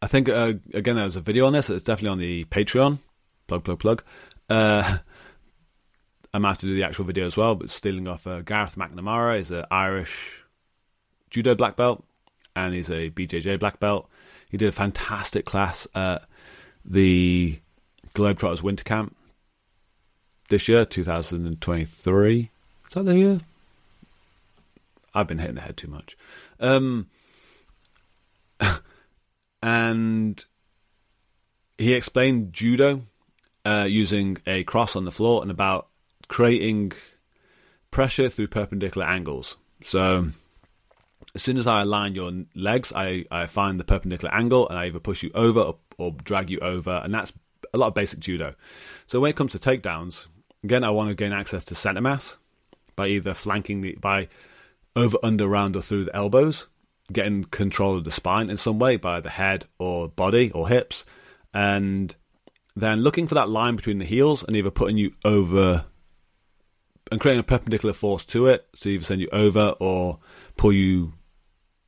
I 0.00 0.06
think 0.06 0.28
uh, 0.28 0.54
again 0.72 0.96
there 0.96 1.04
was 1.04 1.16
a 1.16 1.20
video 1.20 1.46
on 1.46 1.52
this. 1.52 1.70
It's 1.70 1.84
definitely 1.84 2.10
on 2.10 2.18
the 2.18 2.44
Patreon. 2.44 2.98
Plug, 3.46 3.64
plug, 3.64 3.78
plug. 3.78 4.02
Uh, 4.48 4.98
I'm 6.34 6.44
have 6.44 6.58
to 6.58 6.66
do 6.66 6.74
the 6.74 6.84
actual 6.84 7.04
video 7.04 7.26
as 7.26 7.36
well, 7.36 7.54
but 7.54 7.70
stealing 7.70 8.06
off 8.06 8.26
uh, 8.26 8.42
Gareth 8.42 8.76
McNamara 8.76 9.38
is 9.38 9.50
an 9.50 9.64
Irish 9.70 10.42
judo 11.30 11.54
black 11.54 11.76
belt, 11.76 12.04
and 12.54 12.74
he's 12.74 12.90
a 12.90 13.10
BJJ 13.10 13.58
black 13.58 13.80
belt. 13.80 14.08
He 14.48 14.56
did 14.56 14.68
a 14.68 14.72
fantastic 14.72 15.44
class 15.44 15.86
at 15.94 16.22
the 16.84 17.60
Globetrotters 18.14 18.62
Winter 18.62 18.84
Camp 18.84 19.14
this 20.48 20.68
year, 20.68 20.84
2023. 20.84 22.50
Is 22.88 22.94
that 22.94 23.02
the 23.02 23.18
year? 23.18 23.40
I've 25.14 25.26
been 25.26 25.38
hitting 25.38 25.56
the 25.56 25.60
head 25.62 25.76
too 25.76 25.88
much. 25.88 26.16
Um, 26.60 27.08
and 29.62 30.44
he 31.76 31.94
explained 31.94 32.52
judo 32.52 33.02
uh, 33.64 33.86
using 33.88 34.38
a 34.46 34.64
cross 34.64 34.96
on 34.96 35.04
the 35.04 35.12
floor 35.12 35.42
and 35.42 35.50
about 35.50 35.88
creating 36.28 36.92
pressure 37.90 38.28
through 38.28 38.48
perpendicular 38.48 39.06
angles. 39.06 39.56
So 39.82 40.28
as 41.34 41.42
soon 41.42 41.56
as 41.56 41.66
I 41.66 41.82
align 41.82 42.14
your 42.14 42.32
legs, 42.54 42.92
I, 42.94 43.24
I 43.30 43.46
find 43.46 43.78
the 43.78 43.84
perpendicular 43.84 44.34
angle 44.34 44.68
and 44.68 44.78
I 44.78 44.86
either 44.86 45.00
push 45.00 45.22
you 45.22 45.30
over 45.34 45.60
or, 45.60 45.76
or 45.98 46.12
drag 46.12 46.50
you 46.50 46.58
over, 46.60 47.00
and 47.04 47.12
that's 47.12 47.32
a 47.72 47.78
lot 47.78 47.88
of 47.88 47.94
basic 47.94 48.20
judo. 48.20 48.54
So 49.06 49.20
when 49.20 49.30
it 49.30 49.36
comes 49.36 49.52
to 49.52 49.58
takedowns, 49.58 50.26
again, 50.64 50.84
I 50.84 50.90
want 50.90 51.10
to 51.10 51.14
gain 51.14 51.32
access 51.32 51.64
to 51.66 51.74
center 51.74 52.00
mass 52.00 52.36
by 52.96 53.08
either 53.08 53.34
flanking 53.34 53.80
the 53.80 53.96
by 54.00 54.28
over, 54.96 55.18
under, 55.22 55.46
round, 55.46 55.76
or 55.76 55.82
through 55.82 56.04
the 56.04 56.16
elbows, 56.16 56.66
getting 57.12 57.44
control 57.44 57.96
of 57.96 58.04
the 58.04 58.10
spine 58.10 58.50
in 58.50 58.56
some 58.56 58.78
way 58.78 58.96
by 58.96 59.20
the 59.20 59.30
head 59.30 59.66
or 59.78 60.08
body 60.08 60.50
or 60.52 60.68
hips, 60.68 61.04
and 61.54 62.16
then 62.74 63.00
looking 63.00 63.26
for 63.26 63.34
that 63.34 63.48
line 63.48 63.76
between 63.76 63.98
the 63.98 64.04
heels 64.04 64.42
and 64.42 64.56
either 64.56 64.70
putting 64.70 64.96
you 64.96 65.12
over 65.24 65.84
and 67.10 67.20
creating 67.20 67.40
a 67.40 67.44
perpendicular 67.44 67.92
force 67.92 68.24
to 68.26 68.46
it, 68.46 68.66
so 68.74 68.88
either 68.88 69.04
send 69.04 69.20
you 69.20 69.28
over 69.32 69.74
or 69.80 70.18
pull 70.56 70.72
you, 70.72 71.12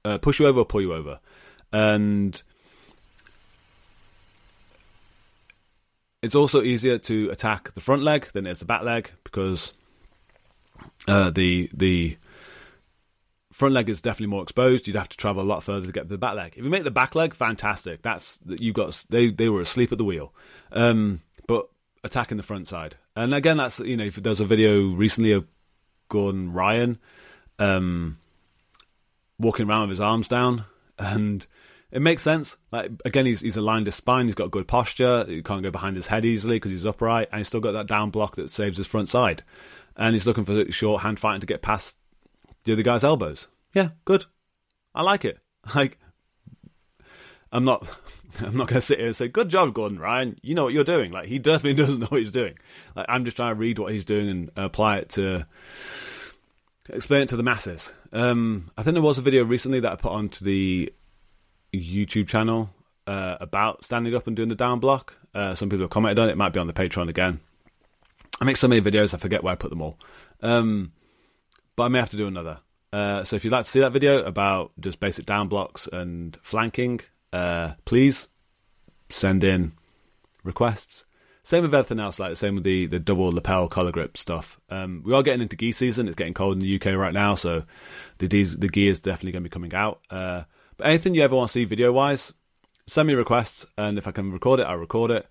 uh, 0.04 0.18
push 0.18 0.40
you 0.40 0.46
over 0.46 0.60
or 0.60 0.64
pull 0.64 0.80
you 0.80 0.94
over, 0.94 1.20
and 1.72 2.42
it's 6.22 6.34
also 6.34 6.62
easier 6.62 6.98
to 6.98 7.30
attack 7.30 7.72
the 7.74 7.80
front 7.80 8.02
leg 8.02 8.26
than 8.32 8.46
it 8.46 8.50
is 8.50 8.58
the 8.58 8.64
back 8.64 8.82
leg 8.82 9.10
because 9.24 9.72
uh, 11.08 11.30
the 11.30 11.70
the 11.72 12.16
front 13.52 13.74
leg 13.74 13.88
is 13.88 14.00
definitely 14.00 14.26
more 14.26 14.42
exposed. 14.42 14.86
You'd 14.86 14.96
have 14.96 15.08
to 15.08 15.16
travel 15.16 15.42
a 15.42 15.44
lot 15.44 15.62
further 15.62 15.86
to 15.86 15.92
get 15.92 16.02
to 16.02 16.08
the 16.08 16.18
back 16.18 16.34
leg. 16.34 16.54
If 16.56 16.64
you 16.64 16.70
make 16.70 16.84
the 16.84 16.90
back 16.90 17.14
leg, 17.14 17.34
fantastic. 17.34 18.02
That's 18.02 18.38
you 18.46 18.72
got 18.72 19.04
they 19.08 19.30
they 19.30 19.48
were 19.48 19.62
asleep 19.62 19.92
at 19.92 19.98
the 19.98 20.04
wheel. 20.04 20.34
Um, 20.72 21.20
attacking 22.02 22.36
the 22.36 22.42
front 22.42 22.68
side. 22.68 22.96
And 23.16 23.34
again, 23.34 23.56
that's 23.56 23.78
you 23.80 23.96
know, 23.96 24.04
if 24.04 24.16
there's 24.16 24.40
a 24.40 24.44
video 24.44 24.88
recently 24.90 25.32
of 25.32 25.46
Gordon 26.08 26.52
Ryan 26.52 26.98
um, 27.58 28.18
walking 29.38 29.68
around 29.68 29.82
with 29.82 29.90
his 29.90 30.00
arms 30.00 30.28
down, 30.28 30.64
and 30.98 31.46
it 31.90 32.02
makes 32.02 32.22
sense. 32.22 32.56
Like 32.70 32.90
again, 33.04 33.26
he's 33.26 33.40
he's 33.40 33.56
aligned 33.56 33.86
his 33.86 33.94
spine. 33.94 34.26
He's 34.26 34.34
got 34.34 34.50
good 34.50 34.68
posture. 34.68 35.24
He 35.26 35.42
can't 35.42 35.62
go 35.62 35.70
behind 35.70 35.96
his 35.96 36.08
head 36.08 36.24
easily 36.24 36.56
because 36.56 36.70
he's 36.70 36.86
upright, 36.86 37.28
and 37.32 37.40
he's 37.40 37.48
still 37.48 37.60
got 37.60 37.72
that 37.72 37.86
down 37.86 38.10
block 38.10 38.36
that 38.36 38.50
saves 38.50 38.76
his 38.76 38.86
front 38.86 39.08
side. 39.08 39.42
And 39.96 40.14
he's 40.14 40.26
looking 40.26 40.44
for 40.44 40.70
short 40.70 41.02
hand 41.02 41.18
fighting 41.18 41.40
to 41.40 41.46
get 41.46 41.62
past 41.62 41.98
the 42.64 42.72
other 42.72 42.82
guy's 42.82 43.04
elbows. 43.04 43.48
Yeah, 43.74 43.90
good. 44.04 44.26
I 44.94 45.02
like 45.02 45.24
it. 45.24 45.38
Like, 45.74 45.98
I'm 47.52 47.64
not. 47.64 47.86
I'm 48.40 48.56
not 48.56 48.68
going 48.68 48.76
to 48.76 48.80
sit 48.80 48.98
here 48.98 49.08
and 49.08 49.16
say, 49.16 49.28
"Good 49.28 49.48
job, 49.48 49.74
Gordon 49.74 49.98
Ryan. 49.98 50.38
You 50.42 50.54
know 50.54 50.64
what 50.64 50.72
you're 50.72 50.84
doing." 50.84 51.12
Like 51.12 51.28
he 51.28 51.38
definitely 51.38 51.74
doesn't 51.82 52.00
know 52.00 52.06
what 52.06 52.20
he's 52.20 52.32
doing. 52.32 52.58
Like 52.94 53.06
I'm 53.08 53.24
just 53.24 53.36
trying 53.36 53.54
to 53.54 53.58
read 53.58 53.78
what 53.78 53.92
he's 53.92 54.04
doing 54.04 54.28
and 54.28 54.50
apply 54.56 54.98
it 54.98 55.10
to 55.10 55.46
explain 56.88 57.22
it 57.22 57.28
to 57.30 57.36
the 57.36 57.42
masses. 57.42 57.92
Um, 58.12 58.70
I 58.76 58.82
think 58.82 58.94
there 58.94 59.02
was 59.02 59.18
a 59.18 59.22
video 59.22 59.44
recently 59.44 59.80
that 59.80 59.92
I 59.92 59.96
put 59.96 60.12
onto 60.12 60.44
the 60.44 60.92
YouTube 61.72 62.28
channel 62.28 62.70
uh, 63.06 63.36
about 63.40 63.84
standing 63.84 64.14
up 64.14 64.26
and 64.26 64.36
doing 64.36 64.48
the 64.48 64.54
down 64.54 64.80
block. 64.80 65.16
Uh, 65.34 65.54
some 65.54 65.68
people 65.68 65.84
have 65.84 65.90
commented 65.90 66.18
on 66.18 66.28
it. 66.28 66.32
It 66.32 66.38
might 66.38 66.52
be 66.52 66.60
on 66.60 66.66
the 66.66 66.72
Patreon 66.72 67.08
again. 67.08 67.40
I 68.40 68.44
make 68.44 68.56
so 68.56 68.68
many 68.68 68.80
videos, 68.80 69.12
I 69.14 69.18
forget 69.18 69.44
where 69.44 69.52
I 69.52 69.56
put 69.56 69.70
them 69.70 69.82
all. 69.82 69.98
Um, 70.40 70.92
but 71.76 71.84
I 71.84 71.88
may 71.88 71.98
have 71.98 72.10
to 72.10 72.16
do 72.16 72.26
another. 72.26 72.60
Uh, 72.92 73.22
so 73.22 73.36
if 73.36 73.44
you'd 73.44 73.52
like 73.52 73.64
to 73.64 73.70
see 73.70 73.80
that 73.80 73.92
video 73.92 74.24
about 74.24 74.72
just 74.80 74.98
basic 74.98 75.26
down 75.26 75.48
blocks 75.48 75.86
and 75.92 76.36
flanking, 76.42 77.00
uh, 77.32 77.72
please 77.84 78.28
send 79.08 79.44
in 79.44 79.72
requests. 80.44 81.04
Same 81.42 81.62
with 81.62 81.74
everything 81.74 81.98
else, 81.98 82.18
like 82.18 82.30
the 82.30 82.36
same 82.36 82.56
with 82.56 82.64
the, 82.64 82.86
the 82.86 83.00
double 83.00 83.32
lapel 83.32 83.66
collar 83.66 83.90
grip 83.90 84.16
stuff. 84.16 84.60
Um, 84.68 85.02
we 85.04 85.14
are 85.14 85.22
getting 85.22 85.42
into 85.42 85.56
gi 85.56 85.72
season. 85.72 86.06
It's 86.06 86.14
getting 86.14 86.34
cold 86.34 86.54
in 86.54 86.60
the 86.60 86.76
UK 86.76 86.96
right 86.96 87.14
now, 87.14 87.34
so 87.34 87.64
the 88.18 88.26
the 88.26 88.68
gi 88.68 88.88
is 88.88 89.00
definitely 89.00 89.32
going 89.32 89.42
to 89.42 89.48
be 89.48 89.52
coming 89.52 89.74
out. 89.74 90.00
Uh, 90.10 90.44
but 90.76 90.86
anything 90.86 91.14
you 91.14 91.22
ever 91.22 91.34
want 91.34 91.48
to 91.48 91.52
see 91.52 91.64
video 91.64 91.92
wise, 91.92 92.32
send 92.86 93.08
me 93.08 93.14
requests, 93.14 93.66
and 93.78 93.98
if 93.98 94.06
I 94.06 94.12
can 94.12 94.30
record 94.32 94.60
it, 94.60 94.64
I'll 94.64 94.78
record 94.78 95.10
it. 95.10 95.26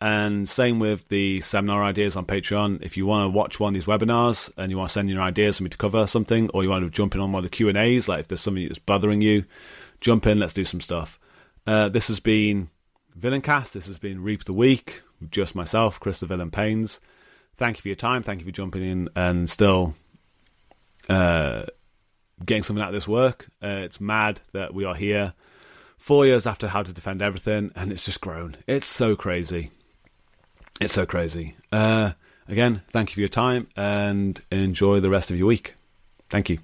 And 0.00 0.48
same 0.48 0.80
with 0.80 1.06
the 1.08 1.40
seminar 1.42 1.84
ideas 1.84 2.16
on 2.16 2.26
Patreon. 2.26 2.82
If 2.82 2.96
you 2.96 3.06
want 3.06 3.24
to 3.24 3.36
watch 3.36 3.60
one 3.60 3.72
of 3.72 3.74
these 3.74 3.86
webinars 3.86 4.50
and 4.56 4.68
you 4.68 4.76
want 4.76 4.90
to 4.90 4.94
send 4.94 5.08
your 5.08 5.22
ideas 5.22 5.58
for 5.58 5.62
me 5.62 5.70
to 5.70 5.78
cover 5.78 6.08
something, 6.08 6.50
or 6.52 6.64
you 6.64 6.70
want 6.70 6.84
to 6.84 6.90
jump 6.90 7.14
in 7.14 7.20
on 7.20 7.30
one 7.30 7.44
of 7.44 7.48
the 7.48 7.56
Q 7.56 7.68
and 7.68 7.78
A's, 7.78 8.08
like 8.08 8.20
if 8.20 8.28
there's 8.28 8.40
something 8.40 8.66
that's 8.66 8.80
bothering 8.80 9.22
you, 9.22 9.44
jump 10.00 10.26
in. 10.26 10.40
Let's 10.40 10.54
do 10.54 10.64
some 10.64 10.80
stuff. 10.80 11.20
Uh, 11.66 11.88
this 11.88 12.08
has 12.08 12.20
been 12.20 12.70
Villaincast. 13.18 13.72
This 13.72 13.86
has 13.86 13.98
been 13.98 14.22
Reap 14.22 14.44
the 14.44 14.52
Week 14.52 15.02
just 15.30 15.54
myself, 15.54 16.00
Chris 16.00 16.20
the 16.20 16.26
Villain 16.26 16.50
Paines. 16.50 17.00
Thank 17.56 17.76
you 17.76 17.82
for 17.82 17.88
your 17.88 17.96
time. 17.96 18.22
Thank 18.22 18.40
you 18.40 18.46
for 18.46 18.52
jumping 18.52 18.82
in 18.82 19.08
and 19.14 19.48
still 19.48 19.94
uh, 21.08 21.64
getting 22.44 22.62
something 22.62 22.82
out 22.82 22.88
of 22.88 22.94
this 22.94 23.08
work. 23.08 23.48
Uh, 23.62 23.80
it's 23.82 24.00
mad 24.00 24.40
that 24.52 24.74
we 24.74 24.84
are 24.84 24.94
here 24.94 25.34
four 25.96 26.26
years 26.26 26.46
after 26.46 26.68
How 26.68 26.82
to 26.82 26.92
Defend 26.92 27.22
Everything, 27.22 27.70
and 27.76 27.92
it's 27.92 28.04
just 28.04 28.20
grown. 28.20 28.56
It's 28.66 28.86
so 28.86 29.14
crazy. 29.14 29.70
It's 30.80 30.94
so 30.94 31.06
crazy. 31.06 31.56
Uh, 31.70 32.12
again, 32.48 32.82
thank 32.88 33.10
you 33.10 33.14
for 33.14 33.20
your 33.20 33.28
time 33.28 33.68
and 33.76 34.40
enjoy 34.50 35.00
the 35.00 35.10
rest 35.10 35.30
of 35.30 35.38
your 35.38 35.46
week. 35.46 35.74
Thank 36.28 36.50
you. 36.50 36.58